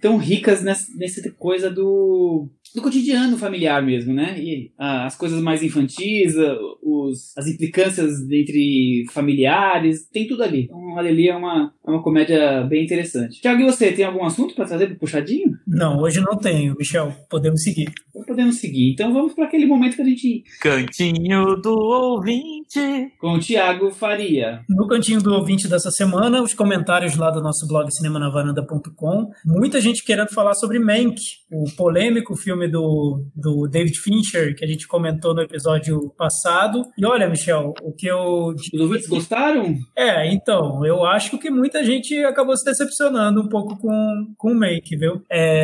[0.00, 4.38] tão ricas nessa, nessa coisa do do cotidiano familiar mesmo, né?
[4.38, 10.64] E ah, as coisas mais infantis, ah, os, as implicâncias entre familiares, tem tudo ali.
[10.64, 13.40] Então, ali é uma, é uma comédia bem interessante.
[13.40, 15.51] Tiago, e você, tem algum assunto para trazer pro puxadinho?
[15.72, 17.14] Não, hoje não tenho, Michel.
[17.30, 17.90] Podemos seguir.
[18.26, 18.92] Podemos seguir.
[18.92, 20.44] Então vamos para aquele momento que a gente.
[20.60, 23.10] Cantinho do ouvinte.
[23.18, 24.60] Com o Tiago Faria.
[24.68, 29.30] No cantinho do ouvinte dessa semana, os comentários lá do nosso blog cinemanavaranda.com.
[29.46, 31.16] Muita gente querendo falar sobre Mank,
[31.50, 36.82] o polêmico filme do, do David Fincher, que a gente comentou no episódio passado.
[36.98, 38.54] E olha, Michel, o que eu.
[38.74, 39.74] Os ouvintes gostaram?
[39.96, 44.54] É, então, eu acho que muita gente acabou se decepcionando um pouco com, com o
[44.54, 45.22] Mank, viu?
[45.30, 45.61] É,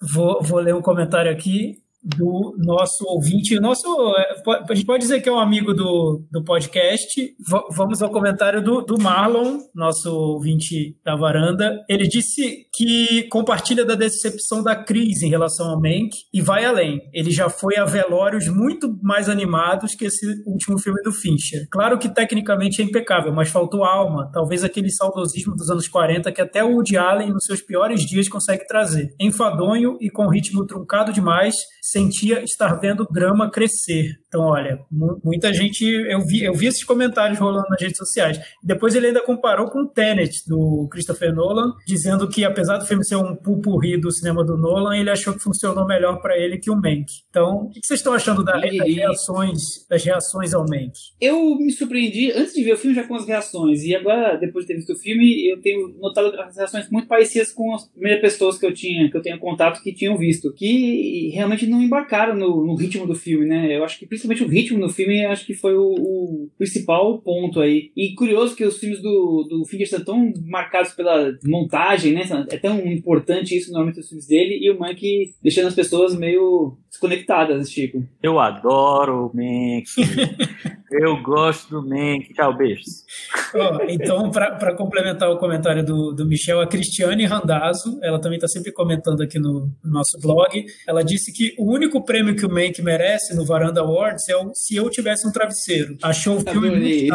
[0.00, 3.58] vou, vou ler um comentário aqui do nosso ouvinte.
[3.58, 3.86] Nosso,
[4.16, 7.34] é, a gente pode dizer que é um amigo do, do podcast.
[7.70, 11.82] Vamos ao comentário do, do Marlon, nosso ouvinte da varanda.
[11.88, 17.00] Ele disse que compartilha da decepção da crise em relação ao Mank e vai além.
[17.12, 21.66] Ele já foi a velórios muito mais animados que esse último filme do Fincher.
[21.70, 24.30] Claro que tecnicamente é impecável, mas faltou alma.
[24.32, 28.28] Talvez aquele saudosismo dos anos 40 que até o Woody Allen, nos seus piores dias,
[28.28, 29.14] consegue trazer.
[29.20, 31.54] Enfadonho e com ritmo truncado demais,
[31.94, 34.18] sentia estar vendo grama crescer.
[34.34, 34.80] Então, olha,
[35.22, 35.84] muita gente.
[35.84, 38.36] Eu vi, eu vi esses comentários rolando nas redes sociais.
[38.60, 43.04] Depois ele ainda comparou com o Tenet, do Christopher Nolan, dizendo que apesar do filme
[43.04, 46.68] ser um pupurri do cinema do Nolan, ele achou que funcionou melhor para ele que
[46.68, 47.04] o Mank.
[47.30, 50.90] Então, o que vocês estão achando das reações, das reações ao Mank?
[51.20, 53.84] Eu me surpreendi antes de ver o filme já com as reações.
[53.84, 57.52] E agora, depois de ter visto o filme, eu tenho notado as reações muito parecidas
[57.52, 61.30] com as primeiras pessoas que eu tinha, que eu tenho contato que tinham visto, que
[61.32, 63.76] realmente não embarcaram no, no ritmo do filme, né?
[63.76, 67.60] Eu acho que principalmente o ritmo no filme acho que foi o, o, principal ponto
[67.60, 67.90] aí.
[67.96, 72.22] E curioso que os filmes do, do Fincher são tão marcados pela montagem, né?
[72.50, 76.76] É tão importante isso normalmente nos filmes dele, e o Mank deixando as pessoas meio
[76.90, 78.04] desconectadas, Chico.
[78.22, 79.84] Eu adoro o Mank.
[81.00, 82.32] Eu gosto do Mank.
[82.34, 83.04] Tchau, beijos.
[83.52, 88.46] Oh, então, para complementar o comentário do, do Michel, a Cristiane Randazzo, ela também está
[88.46, 92.50] sempre comentando aqui no, no, nosso blog, ela disse que o único prêmio que o
[92.50, 95.96] Mank merece no Varanda Awards é o Se Eu Tivesse um Travesseiro.
[96.00, 97.14] Achou o filme muito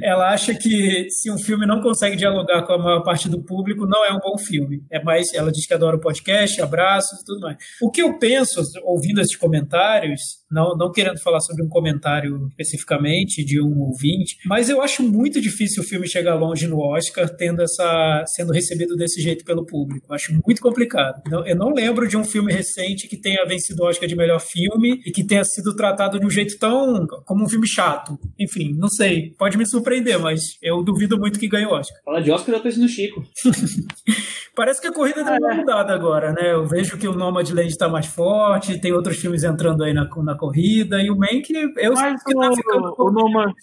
[0.00, 3.86] Ela acha que se um filme não consegue dialogar com a maior parte do público,
[3.86, 4.84] não é um bom filme.
[4.90, 7.56] É mais, ela diz que adora o podcast, abraços e tudo mais.
[7.82, 10.20] O que eu penso, ouvindo esses comentários,
[10.50, 15.40] não, não querendo falar sobre um comentário especificamente de um ouvinte, mas eu acho muito
[15.40, 20.06] difícil o filme chegar longe no Oscar tendo essa sendo recebido desse jeito pelo público.
[20.08, 21.22] Eu acho muito complicado.
[21.44, 25.00] Eu não lembro de um filme recente que tenha vencido o Oscar de melhor filme
[25.04, 28.18] e que tenha sido tratado de um jeito tão como um filme chato.
[28.38, 29.34] Enfim, não sei.
[29.38, 31.98] Pode me surpreender, mas eu duvido muito que ganhe o Oscar.
[32.04, 33.24] Fala de Oscar, eu penso no Chico.
[34.54, 36.52] Parece que a corrida deu uma mudada agora, né?
[36.52, 40.35] Eu vejo que o Nomadland está mais forte, tem outros filmes entrando aí na, na
[40.36, 43.54] corrida, e o Mank, eu Mas que tá ficando o, Nomad,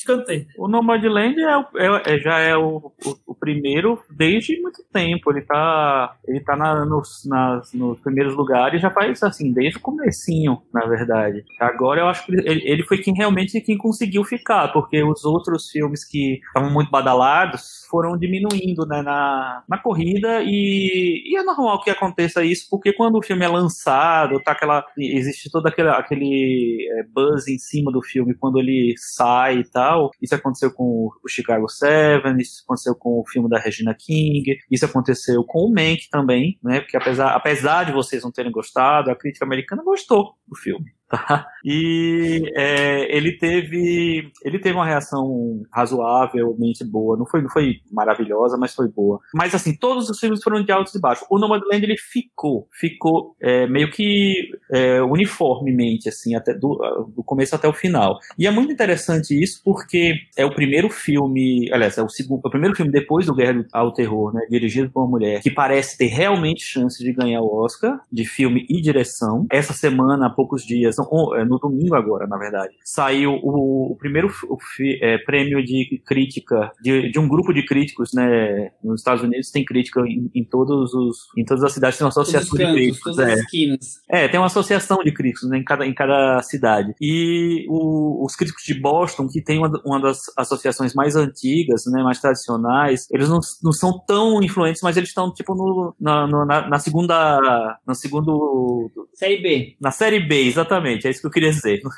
[0.57, 5.31] o Nomadland é, é, é, já é o, o, o, primeiro desde muito tempo.
[5.31, 9.81] Ele tá, ele tá na, nos, nas, nos primeiros lugares já faz assim, desde o
[9.81, 11.43] comecinho, na verdade.
[11.59, 15.69] Agora eu acho que ele, ele foi quem realmente quem conseguiu ficar, porque os outros
[15.69, 21.43] filmes que estavam muito badalados foram diminuindo né, na, na corrida e E, e, é
[21.43, 25.89] normal que aconteça isso, porque quando o filme é lançado, tá aquela, existe todo aquele,
[25.89, 30.11] aquele é, buzz em cima do filme quando ele sai e tal.
[30.21, 34.85] Isso aconteceu com o Chicago Seven, isso aconteceu com o filme da Regina King, isso
[34.85, 36.81] aconteceu com o Mank também, né?
[36.81, 40.91] Porque apesar, apesar de vocês não terem gostado, a crítica americana gostou do filme.
[41.13, 41.47] Tá?
[41.65, 47.15] E é, ele teve ele teve uma reação razoavelmente boa.
[47.15, 49.21] Não foi, não foi maravilhosa, mas foi boa.
[49.33, 51.25] Mas assim, todos os filmes foram de altos e baixos.
[51.29, 56.75] O Nomadland ele ficou, ficou é, meio que é, uniformemente assim, até do,
[57.15, 58.19] do começo até o final.
[58.37, 62.47] E é muito interessante isso porque é o primeiro filme, aliás, é o segundo, é
[62.49, 65.97] o primeiro filme depois do Guerra ao Terror, né, dirigido por uma mulher que parece
[65.97, 69.45] ter realmente chance de ganhar o Oscar de filme e direção.
[69.49, 70.99] Essa semana, há poucos dias,
[71.35, 74.57] é, no domingo agora, na verdade, saiu o, o primeiro o,
[75.01, 78.71] é, prêmio de crítica de, de, um grupo de críticos, né?
[78.83, 82.09] Nos Estados Unidos tem crítica em, em todos os, em todas as cidades tem uma
[82.09, 84.23] associação cantos, de críticos, é.
[84.23, 86.93] É, tem uma associação de críticos né, em cada em cada cidade.
[87.01, 92.03] E o, os críticos de Boston, que tem uma, uma das associações mais antigas, né,
[92.03, 96.69] mais tradicionais, eles não, não são tão influentes, mas eles estão tipo no, na, na,
[96.69, 97.39] na segunda
[97.85, 99.75] na segundo série B.
[99.79, 101.81] Na série B, exatamente Exatamente, é isso que eu queria dizer.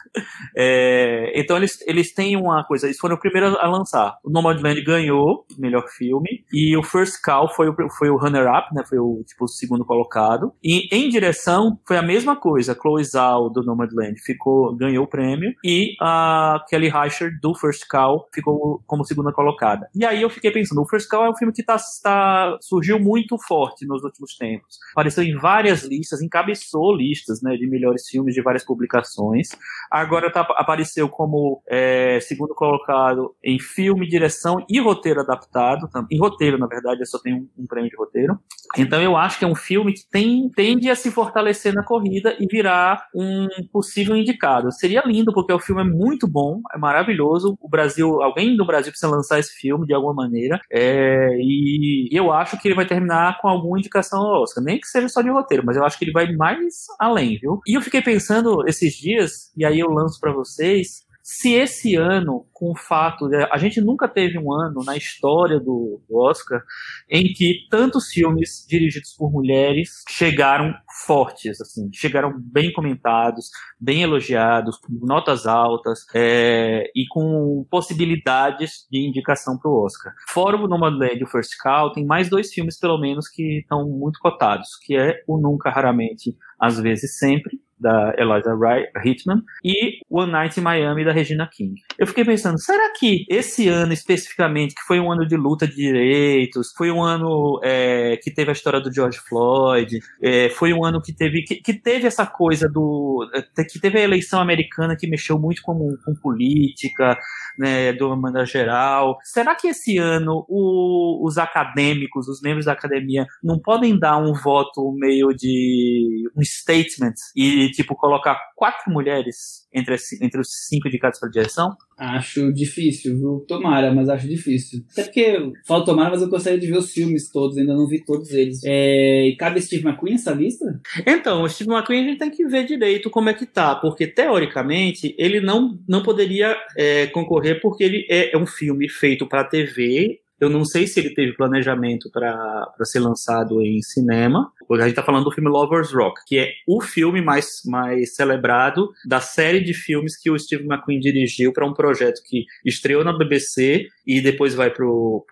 [0.58, 4.18] É, então eles, eles têm uma coisa, eles foram o primeiro a lançar.
[4.24, 8.84] O Nomadland ganhou melhor filme e o First Call foi o, foi o runner-up, né?
[8.88, 10.54] Foi o tipo o segundo colocado.
[10.64, 12.78] E em direção foi a mesma coisa.
[12.80, 18.28] Chloe Zhao do Nomadland ficou ganhou o prêmio e a Kelly Reichardt do First Call
[18.34, 19.89] ficou como segunda colocada.
[19.93, 22.98] E aí eu fiquei pensando, o First Call é um filme que tá, tá surgiu
[23.00, 24.78] muito forte nos últimos tempos.
[24.93, 29.49] Apareceu em várias listas, encabeçou listas, né, de melhores filmes de várias publicações publicações.
[29.89, 35.88] Agora tá, apareceu como é, segundo colocado em filme, direção e roteiro adaptado.
[36.11, 38.38] Em roteiro, na verdade, só tem um, um, prêmio de roteiro.
[38.78, 42.36] Então eu acho que é um filme que tem, tende a se fortalecer na corrida
[42.39, 44.71] e virar um possível indicado.
[44.71, 47.57] Seria lindo, porque o filme é muito bom, é maravilhoso.
[47.61, 50.59] O Brasil, alguém do Brasil precisa lançar esse filme de alguma maneira.
[50.71, 54.63] É, e eu acho que ele vai terminar com alguma indicação ao Oscar.
[54.63, 57.61] Nem que seja só de roteiro, mas eu acho que ele vai mais além, viu?
[57.67, 62.45] E eu fiquei pensando, esses dias, e aí eu lanço para vocês, se esse ano,
[62.53, 66.61] com o fato de a gente nunca teve um ano na história do, do, Oscar
[67.09, 70.72] em que tantos filmes dirigidos por mulheres chegaram
[71.03, 73.49] fortes, assim, chegaram bem comentados,
[73.82, 80.13] bem elogiados, com notas altas é, e com possibilidades de indicação para o Oscar.
[80.30, 83.89] Fora o Nomadland e o First Call, tem mais dois filmes pelo menos que estão
[83.89, 88.55] muito cotados, que é o Nunca Raramente, às vezes sempre da Eliza
[89.03, 91.76] Hitman, e One Night in Miami, da Regina King.
[91.97, 95.76] Eu fiquei pensando, será que esse ano especificamente, que foi um ano de luta de
[95.76, 100.84] direitos, foi um ano é, que teve a história do George Floyd, é, foi um
[100.84, 103.30] ano que teve, que, que, teve essa coisa do.
[103.34, 107.17] É, que teve a eleição americana que mexeu muito com, com política,
[107.57, 109.17] né, de uma maneira geral.
[109.23, 114.34] Será que esse ano o, os acadêmicos, os membros da academia, não podem dar um
[114.34, 121.20] voto meio de um statement e, tipo, colocar quatro mulheres entre, entre os cinco indicados
[121.20, 121.76] para direção?
[121.97, 123.45] Acho difícil, viu?
[123.47, 124.84] Tomara, mas acho difícil.
[124.91, 128.03] Até porque falo tomara, mas eu gostaria de ver os filmes todos, ainda não vi
[128.03, 128.61] todos eles.
[128.66, 129.28] É...
[129.28, 130.66] E cabe Steve McQueen essa lista?
[131.05, 134.07] Então, o Steve McQueen a gente tem que ver direito como é que tá, porque
[134.07, 139.47] teoricamente ele não, não poderia é, concorrer porque ele é, é um filme feito para
[139.47, 144.51] TV eu não sei se ele teve planejamento para ser lançado em cinema.
[144.69, 148.89] A gente está falando do filme Lovers Rock, que é o filme mais, mais celebrado
[149.07, 153.15] da série de filmes que o Steve McQueen dirigiu para um projeto que estreou na
[153.15, 155.23] BBC e depois vai para o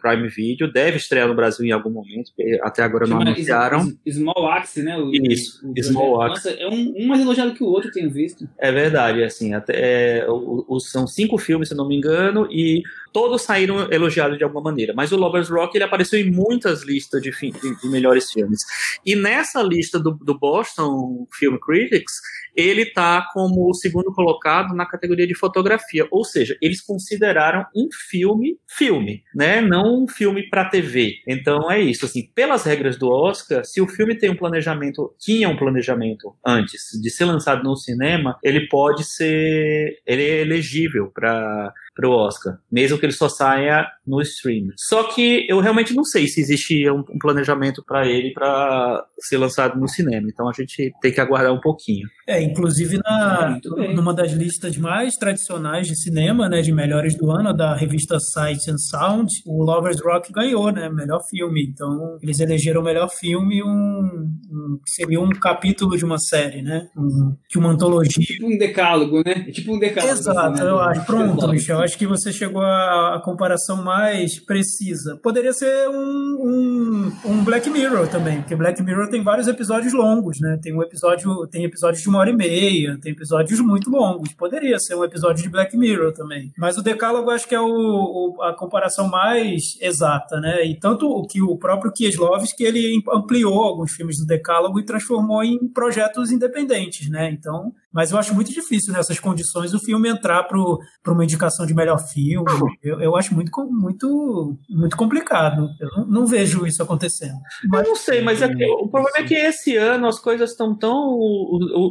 [0.00, 0.72] Prime Video.
[0.72, 2.30] Deve estrear no Brasil em algum momento,
[2.62, 3.92] até agora não anunciaram.
[4.08, 4.96] Small Axe, né?
[4.96, 6.46] O, Isso, o Small Axe.
[6.46, 8.48] Nossa, é um, um mais elogiado que o outro, eu tenho visto.
[8.58, 9.74] É verdade, assim, até,
[10.20, 12.82] é, o, o, são cinco filmes, se não me engano, e
[13.16, 14.92] todos saíram elogiados de alguma maneira.
[14.94, 18.60] Mas o Lovers Rock ele apareceu em muitas listas de, de, melhores filmes.
[19.06, 22.20] E nessa lista do, do Boston Film Critics,
[22.56, 27.88] ele está como o segundo colocado na categoria de fotografia, ou seja, eles consideraram um
[28.08, 29.60] filme filme, né?
[29.60, 31.14] Não um filme para TV.
[31.26, 35.48] Então é isso, assim, pelas regras do Oscar, se o filme tem um planejamento, tinha
[35.48, 41.72] um planejamento antes de ser lançado no cinema, ele pode ser, ele é elegível para
[41.96, 44.68] para o Oscar, mesmo que ele só saia no stream.
[44.76, 49.80] Só que eu realmente não sei se existia um, planejamento para ele para ser lançado
[49.80, 52.06] no cinema, então a gente tem que aguardar um pouquinho.
[52.28, 53.58] É, inclusive na,
[53.94, 58.70] numa das listas mais tradicionais de cinema, né, de melhores do ano, da revista Sight
[58.70, 61.66] and Sound, o Lovers Rock ganhou, né, melhor filme.
[61.70, 66.88] Então, eles elegeram o melhor filme um, um seria um capítulo de uma série, né,
[66.96, 68.24] um, de uma antologia.
[68.24, 69.44] Tipo um decálogo, né?
[69.48, 70.12] É tipo um decálogo.
[70.12, 70.70] Exato, né?
[70.70, 71.04] eu acho.
[71.06, 75.18] Pronto, Michel, acho que você chegou à, à comparação mais precisa.
[75.22, 80.38] Poderia ser um, um, um Black Mirror também, porque Black Mirror tem vários episódios longos,
[80.40, 80.58] né?
[80.62, 84.32] Tem um episódio, tem episódios de uma hora e meia, tem episódios muito longos.
[84.32, 86.52] Poderia ser um episódio de Black Mirror também.
[86.56, 90.64] Mas o Decálogo acho que é o, o, a comparação mais exata, né?
[90.64, 95.42] E tanto o que o próprio Kieslowski, ele ampliou alguns filmes do Decálogo e transformou
[95.42, 97.30] em projetos independentes, né?
[97.30, 101.72] Então, mas eu acho muito difícil nessas condições o filme entrar para uma indicação de
[101.72, 102.44] melhor filme.
[102.82, 105.68] Eu, eu acho muito, muito, muito complicado.
[105.80, 107.34] Eu não, não vejo isso acontecendo.
[107.68, 110.76] Mas, eu não sei, mas é, o problema é que esse ano as coisas estão
[110.76, 111.18] tão.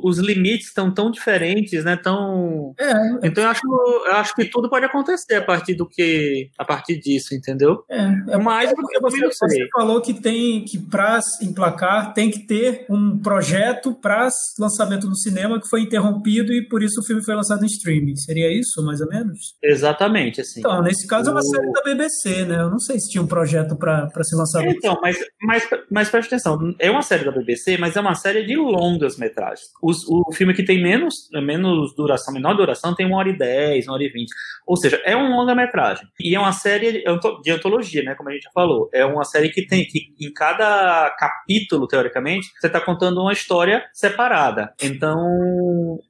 [0.04, 1.98] Os limites estão tão diferentes, né?
[1.98, 2.74] Tão...
[2.80, 3.62] É, então eu acho,
[4.06, 6.50] eu acho que tudo pode acontecer a partir do que.
[6.58, 7.84] a partir disso, entendeu?
[7.90, 12.40] É, é mais é porque você, você falou que tem que, para emplacar, tem que
[12.40, 14.30] ter um projeto para
[14.60, 18.16] lançamento no cinema que foi interrompido e por isso o filme foi lançado em streaming.
[18.16, 19.56] Seria isso, mais ou menos?
[19.64, 20.60] Exatamente, assim.
[20.60, 21.32] Então, nesse caso o...
[21.32, 22.62] é uma série da BBC, né?
[22.62, 24.66] Eu não sei se tinha um projeto para ser lançado.
[24.68, 28.46] Então, mas, mas, mas preste atenção, é uma série da BBC, mas é uma série
[28.46, 29.68] de longas metragens.
[29.82, 33.88] Os, o filme que tem menos, menos duração, menor duração, tem uma hora e dez,
[33.88, 34.32] uma hora e vinte.
[34.68, 36.08] Ou seja, é um longa-metragem.
[36.20, 37.04] E é uma série
[37.44, 38.16] de antologia, né?
[38.16, 38.90] Como a gente já falou.
[38.94, 43.84] É uma série que tem que, em cada capítulo, teoricamente, você está contando uma história
[43.94, 44.74] separada.
[44.82, 45.16] Então,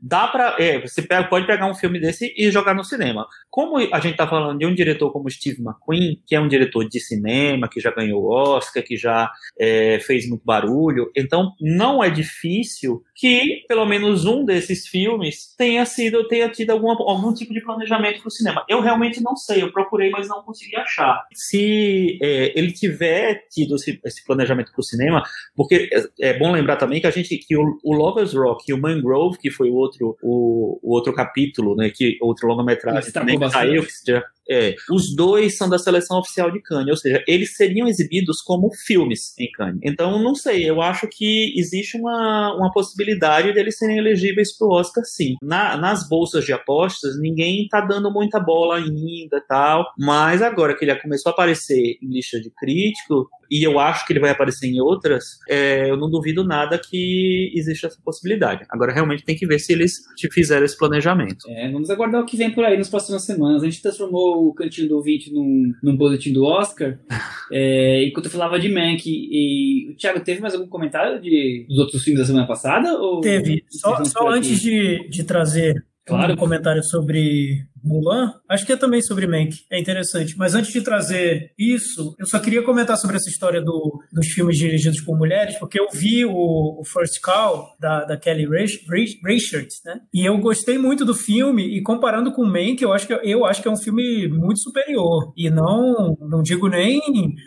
[0.02, 3.28] dá para é, você pega, pode pegar um filme desse e jogar no cinema.
[3.50, 6.88] Como a gente tá falando de um diretor como Steve McQueen, que é um diretor
[6.88, 12.10] de cinema, que já ganhou Oscar, que já é, fez muito barulho, então não é
[12.10, 17.62] difícil que pelo menos um desses filmes tenha sido tenha tido alguma, algum tipo de
[17.62, 18.66] planejamento para o cinema.
[18.68, 21.24] Eu realmente não sei, eu procurei, mas não consegui achar.
[21.34, 25.24] Se é, ele tiver tido esse, esse planejamento para o cinema,
[25.56, 28.74] porque é, é, bom lembrar também que a gente que o, o Lovers Rock e
[28.74, 33.50] o Mangrove, que foi o outro o, o outro capítulo, né, que outro longa-metragem também
[33.50, 37.56] saiu, que já, é, os dois são da seleção oficial de Cannes, ou seja, eles
[37.56, 39.80] seriam exibidos como filmes em Cannes.
[39.84, 44.72] Então, não sei, eu acho que existe uma, uma possibilidade deles serem elegíveis para o
[44.72, 45.36] Oscar, sim.
[45.42, 50.86] Na, nas bolsas de apostas, ninguém está dando muita bola ainda tal, mas agora que
[50.86, 54.68] ele começou a aparecer em lista de crítico, e eu acho que ele vai aparecer
[54.68, 58.66] em outras, é, eu não duvido nada que existe essa possibilidade.
[58.70, 61.46] Agora, realmente tem que ver se eles te fizeram esse planejamento.
[61.50, 63.64] É, vamos aguardar o que vem por aí nas próximas semanas.
[63.64, 66.98] A gente transformou o Cantinho do Ouvinte num, num boletim do Oscar,
[67.52, 69.04] é, enquanto eu falava de Mank.
[69.06, 72.98] E, e, Thiago, teve mais algum comentário de, dos outros filmes da semana passada?
[72.98, 73.64] Ou teve.
[73.70, 75.76] Só, só antes de, de trazer
[76.06, 76.34] claro.
[76.34, 80.36] um comentário sobre Mulan, acho que é também sobre Mank, é interessante.
[80.38, 84.58] Mas antes de trazer isso, eu só queria comentar sobre essa história do, dos filmes
[84.58, 90.00] dirigidos por mulheres, porque eu vi o, o First Call, da, da Kelly Reichardt, né?
[90.14, 93.62] E eu gostei muito do filme, e comparando com Mank, eu acho que, eu acho
[93.62, 95.32] que é um filme muito superior.
[95.38, 97.02] E não, não digo nem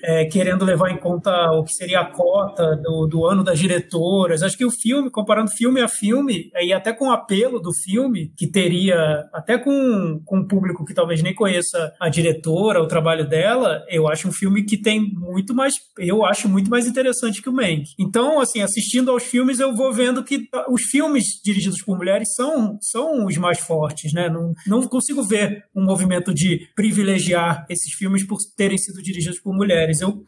[0.05, 4.43] é, querendo levar em conta o que seria a cota do, do ano das diretoras.
[4.43, 8.33] Acho que o filme, comparando filme a filme, e até com o apelo do filme,
[8.37, 13.27] que teria, até com com um público que talvez nem conheça a diretora, o trabalho
[13.27, 17.49] dela, eu acho um filme que tem muito mais, eu acho muito mais interessante que
[17.49, 17.85] o Mank.
[17.99, 22.79] Então, assim, assistindo aos filmes, eu vou vendo que os filmes dirigidos por mulheres são,
[22.81, 24.29] são os mais fortes, né?
[24.29, 29.55] Não, não consigo ver um movimento de privilegiar esses filmes por terem sido dirigidos por
[29.55, 30.03] mulheres.
[30.03, 30.23] Eu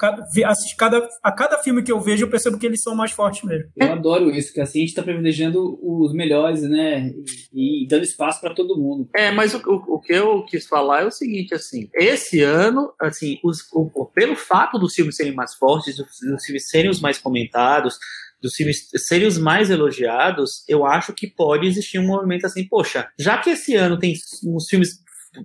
[0.47, 3.43] assisto cada, a cada filme que eu vejo, eu percebo que eles são mais fortes
[3.45, 3.69] mesmo.
[3.77, 7.13] Eu adoro isso, que assim a gente está privilegiando os melhores, né?
[7.53, 9.09] E, e dando espaço para todo mundo.
[9.15, 12.95] É, mas o, o o que eu quis falar é o seguinte, assim, esse ano,
[13.01, 17.19] assim, os, o, pelo fato dos filmes serem mais fortes, dos filmes serem os mais
[17.19, 17.99] comentados,
[18.41, 23.11] dos filmes serem os mais elogiados, eu acho que pode existir um movimento assim, poxa,
[23.19, 24.15] já que esse ano tem
[24.45, 25.01] uns filmes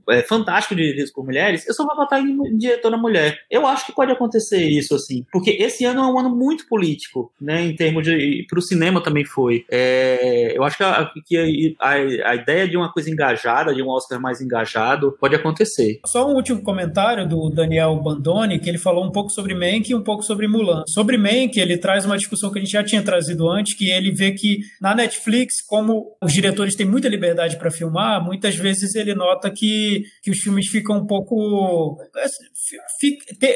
[0.10, 3.40] é, fantástico dirigido por mulheres, eu só vou votar em diretora mulher.
[3.50, 5.26] Eu acho que pode acontecer isso, assim.
[5.32, 7.66] Porque esse ano é um ano muito político, né?
[7.66, 8.46] Em termos de.
[8.50, 9.66] Para o cinema também foi.
[9.70, 11.92] É, eu acho que, a, que a,
[12.30, 16.00] a, ideia de uma coisa engajada, de um Oscar mais engajado, pode acontecer.
[16.06, 19.96] Só um último comentário do Daniel Bandoni, que ele falou um pouco sobre Mank e
[19.96, 20.84] um pouco sobre Mulan.
[20.88, 24.12] Sobre Mank, ele traz uma discussão que a gente já tinha trazido antes, que ele
[24.12, 29.14] vê que na Netflix, como os diretores têm muita liberdade para filmar, muitas vezes ele
[29.14, 29.75] nota que
[30.22, 31.98] que, os filmes ficam um pouco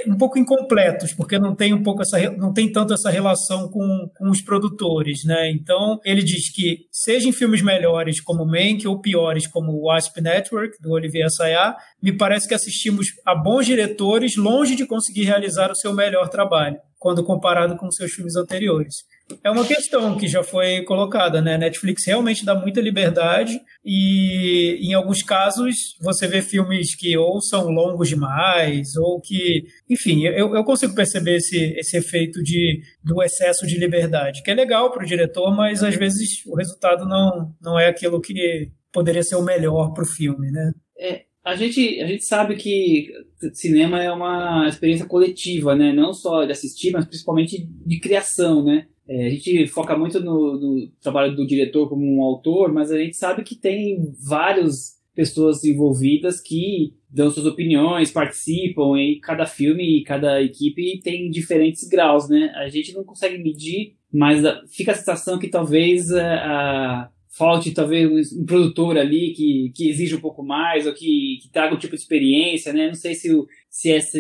[0.07, 4.09] um pouco incompletos, porque não tem um pouco essa não tem tanto essa relação com,
[4.15, 5.51] com os produtores, né?
[5.51, 10.19] Então ele diz que seja em filmes melhores como Mank ou piores como o Wasp
[10.21, 15.71] Network do Olivier Assayas, me parece que assistimos a bons diretores longe de conseguir realizar
[15.71, 19.05] o seu melhor trabalho quando comparado com seus filmes anteriores.
[19.43, 21.57] É uma questão que já foi colocada, né?
[21.57, 27.69] Netflix realmente dá muita liberdade e, em alguns casos, você vê filmes que ou são
[27.69, 33.65] longos demais ou que, enfim, eu, eu consigo perceber esse, esse efeito de, do excesso
[33.65, 37.79] de liberdade, que é legal para o diretor, mas às vezes o resultado não, não
[37.79, 40.71] é aquilo que poderia ser o melhor para o filme, né?
[40.99, 43.11] É, a gente, a gente sabe que
[43.53, 45.93] cinema é uma experiência coletiva, né?
[45.93, 48.87] Não só de assistir, mas principalmente de criação, né?
[49.07, 52.97] É, a gente foca muito no, no, trabalho do diretor como um autor, mas a
[52.97, 59.99] gente sabe que tem várias pessoas envolvidas que dão suas opiniões, participam, e cada filme
[59.99, 62.51] e cada equipe tem diferentes graus, né?
[62.55, 68.33] A gente não consegue medir, mas fica a sensação que talvez a, a falte talvez
[68.33, 71.95] um produtor ali que, que exija um pouco mais ou que, que traga um tipo
[71.95, 72.87] de experiência, né?
[72.87, 73.29] Não sei se,
[73.69, 74.19] se essa,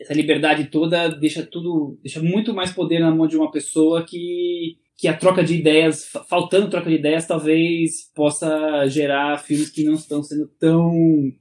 [0.00, 4.78] essa liberdade toda deixa tudo, deixa muito mais poder na mão de uma pessoa que,
[4.98, 9.94] que a troca de ideias, faltando troca de ideias, talvez possa gerar filmes que não
[9.94, 10.92] estão sendo tão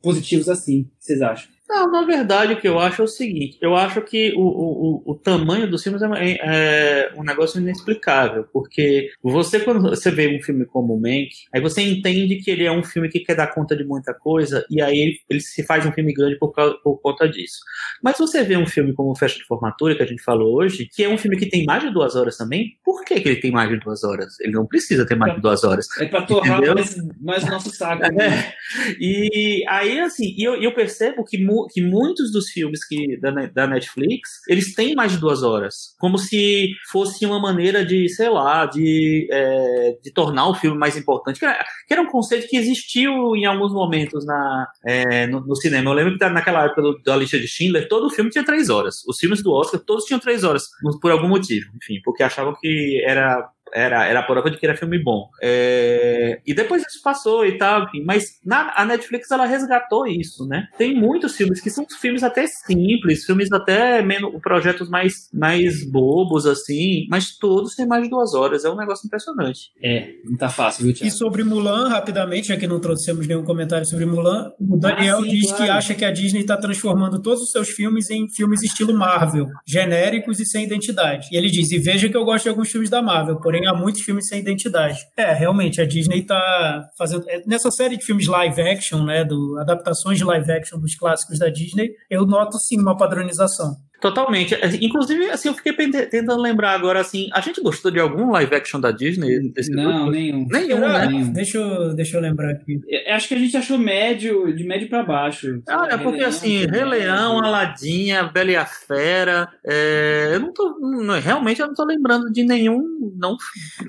[0.03, 0.81] positivos assim.
[0.81, 1.54] O que vocês acham?
[1.67, 5.11] Não, na verdade, o que eu acho é o seguinte: eu acho que o, o,
[5.11, 10.41] o tamanho dos filmes é, é, um negócio inexplicável, porque você, quando você vê um
[10.41, 13.47] filme como o Mank, aí você entende que ele é um filme que quer dar
[13.47, 16.53] conta de muita coisa, e aí ele, ele se faz um filme grande por,
[16.83, 17.59] por conta disso.
[18.03, 21.03] Mas você vê um filme como Festa de Formatura, que a gente falou hoje, que
[21.03, 23.51] é um filme que tem mais de duas horas também, por que, que ele tem
[23.51, 24.39] mais de duas horas?
[24.39, 25.87] Ele não precisa ter mais de duas horas.
[25.99, 27.95] É pra torrar mais, mais nosso saco.
[28.05, 28.11] É.
[28.11, 28.53] Né?
[28.99, 31.37] E aí, assim, eu, eu percebo que
[31.71, 35.95] que muitos dos filmes que, da, da Netflix, eles têm mais de duas horas.
[35.99, 40.97] Como se fosse uma maneira de, sei lá, de, é, de tornar o filme mais
[40.97, 41.39] importante.
[41.39, 45.55] Que era, que era, um conceito que existiu em alguns momentos na, é, no, no,
[45.55, 45.91] cinema.
[45.91, 49.03] Eu lembro que naquela época do, da lista de Schindler, todo filme tinha três horas.
[49.07, 50.63] Os filmes do Oscar, todos tinham três horas,
[51.01, 51.69] por algum motivo.
[51.81, 55.29] Enfim, porque achavam que era era, era a prova de que era filme bom.
[55.41, 58.03] É, e depois isso passou e tal, enfim.
[58.05, 60.67] Mas na, a Netflix ela resgatou isso, né?
[60.77, 66.45] Tem muitos filmes que são filmes até simples, filmes até menos projetos mais, mais bobos,
[66.45, 68.65] assim, mas todos têm mais de duas horas.
[68.65, 69.71] É um negócio impressionante.
[69.83, 71.07] É, não tá fácil, viu, Thiago?
[71.07, 75.23] E sobre Mulan, rapidamente, já que não trouxemos nenhum comentário sobre Mulan, o Daniel ah,
[75.23, 75.63] sim, diz claro.
[75.63, 79.47] que acha que a Disney está transformando todos os seus filmes em filmes estilo Marvel,
[79.65, 81.27] genéricos e sem identidade.
[81.31, 83.67] E ele diz: e veja que eu gosto de alguns filmes da Marvel, porém porém
[83.67, 84.99] há muitos filmes sem identidade.
[85.15, 87.27] É, realmente, a Disney está fazendo.
[87.29, 91.39] É, nessa série de filmes live action, né, do, adaptações de live action dos clássicos
[91.39, 93.75] da Disney, eu noto sim uma padronização.
[94.05, 94.53] Totalmente.
[94.53, 98.53] É, inclusive, assim, eu fiquei tentando lembrar agora, assim, a gente gostou de algum live
[98.53, 99.51] action da Disney?
[99.69, 100.11] não, grupo?
[100.11, 100.47] nenhum.
[100.47, 101.07] Nenhum, né?
[101.07, 101.33] Nenhum.
[101.33, 102.79] Deixa, eu, deixa eu lembrar aqui.
[102.87, 105.59] Eu acho que a gente achou médio, de médio para baixo.
[105.67, 110.53] Ah, é porque, Rei assim, Rei Leão, Aladinha, Bela e a Fera, é, eu não
[110.53, 113.35] tô, não, realmente eu não tô lembrando de nenhum, não,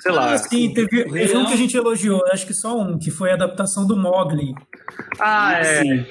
[0.01, 0.33] sei lá.
[0.33, 3.33] Ah, sim, teve, teve um que a gente elogiou, acho que só um, que foi
[3.33, 4.55] a adaptação do Mogli.
[5.21, 5.83] Ah, é.
[5.83, 6.07] Sim.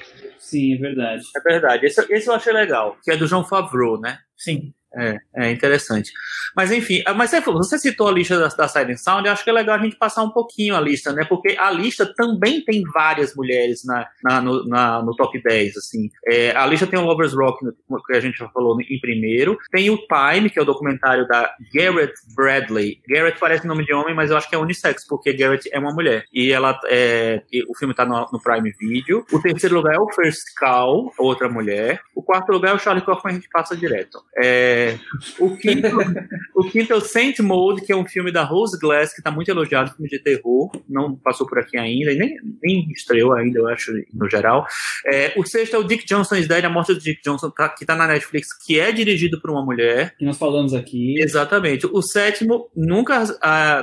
[0.46, 1.24] Sim, é verdade.
[1.36, 1.86] É verdade.
[1.88, 4.20] Esse, esse eu achei legal, que é do João Favreau, né?
[4.38, 4.72] Sim.
[4.98, 6.12] É, é interessante.
[6.56, 9.50] Mas enfim, ah, mas você, citou a lista da, da Silent Sound, eu acho que
[9.50, 11.26] é legal a gente passar um pouquinho a lista, né?
[11.26, 16.10] Porque a lista também tem várias mulheres na, na, no, na, no top 10, assim.
[16.26, 17.66] É, a lista tem o Lovers Rock,
[18.08, 19.58] que a gente já falou em primeiro.
[19.72, 23.02] Tem o Time, que é o documentário da Garrett Bradley.
[23.08, 25.93] Garrett parece nome de homem, mas eu acho que é unissex, porque Garrett é uma
[25.93, 26.26] mulher.
[26.34, 29.26] E ela é, o filme tá no, no, Prime Video.
[29.32, 32.00] O terceiro lugar é o First Call, outra mulher.
[32.16, 34.20] O quarto lugar é o Charlie Kaufman, a gente passa direto.
[34.38, 34.85] É,
[35.40, 35.88] o quinto
[36.56, 39.30] O quinto é o Saint Mode, que é um filme da Rose Glass, que está
[39.30, 43.60] muito elogiado, filme de terror, não passou por aqui ainda, e nem, nem estreou ainda,
[43.60, 44.66] eu acho, no geral.
[45.06, 47.70] É, o sexto é o Dick Johnson is Dead, a morte do Dick Johnson, tá,
[47.70, 50.16] que está na Netflix, que é dirigido por uma mulher.
[50.18, 51.16] Que nós falamos aqui.
[51.20, 51.86] Exatamente.
[51.88, 53.24] O sétimo, nunca,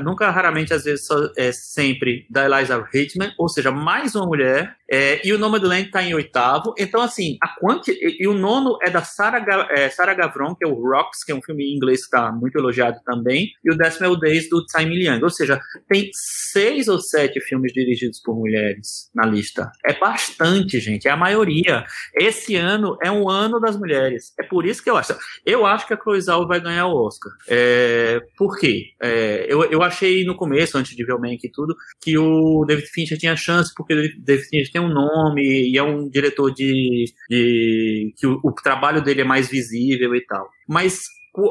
[0.02, 4.76] nunca raramente, às vezes, só, é sempre da Eliza Hitman, ou seja, mais uma mulher.
[4.90, 6.74] É, e o nome do Land está em oitavo.
[6.78, 10.66] Então, assim, a quanti, e, e, o nono é da Sarah, é, Sarah Gavron, que
[10.66, 13.72] é o Rocks, que é um filme em inglês que está muito elogiado também, e
[13.72, 15.22] o décimo é o Days do Tsai Ming-liang.
[15.22, 19.70] Ou seja, tem seis ou sete filmes dirigidos por mulheres na lista.
[19.84, 21.84] É bastante, gente, é a maioria.
[22.14, 24.32] Esse ano é um ano das mulheres.
[24.38, 25.14] É por isso que eu acho.
[25.44, 27.32] Eu acho que a Chloe Zhao vai ganhar o Oscar.
[27.48, 28.90] É, por quê?
[29.00, 32.64] É, eu, eu achei no começo, antes de ver o Mank e tudo, que o
[32.66, 36.52] David Fincher tinha chance, porque o David Fincher tem um nome e é um diretor
[36.52, 37.04] de.
[37.28, 40.48] de que o, o trabalho dele é mais visível e tal.
[40.68, 41.02] Mas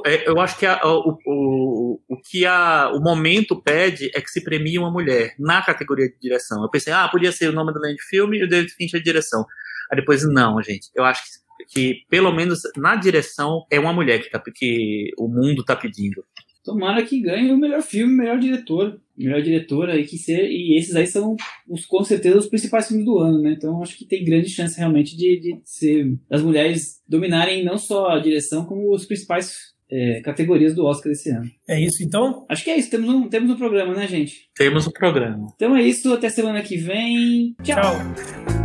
[0.05, 4.29] é, eu acho que a, o, o, o que a, o momento pede é que
[4.29, 6.61] se premie uma mulher na categoria de direção.
[6.61, 9.05] Eu pensei, ah, podia ser o nome do land filme e o David Fincher de
[9.05, 9.43] direção.
[9.91, 10.89] Aí depois, não, gente.
[10.95, 15.27] Eu acho que, que pelo menos na direção é uma mulher que, tá, que o
[15.27, 16.23] mundo tá pedindo.
[16.63, 18.99] Tomara que ganhe o melhor filme, melhor diretor.
[19.17, 20.49] Melhor diretora e que ser.
[20.49, 21.35] E esses aí são
[21.67, 23.53] os, com certeza os principais filmes do ano, né?
[23.55, 28.09] Então acho que tem grande chance realmente de, de ser das mulheres dominarem não só
[28.09, 31.49] a direção, como os principais é, categorias do Oscar esse ano.
[31.67, 32.45] É isso então?
[32.49, 32.89] Acho que é isso.
[32.89, 34.49] Temos um, temos um programa, né, gente?
[34.55, 35.47] Temos um programa.
[35.55, 36.13] Então é isso.
[36.13, 37.53] Até semana que vem.
[37.63, 37.75] Tchau.
[37.75, 38.60] Tchau.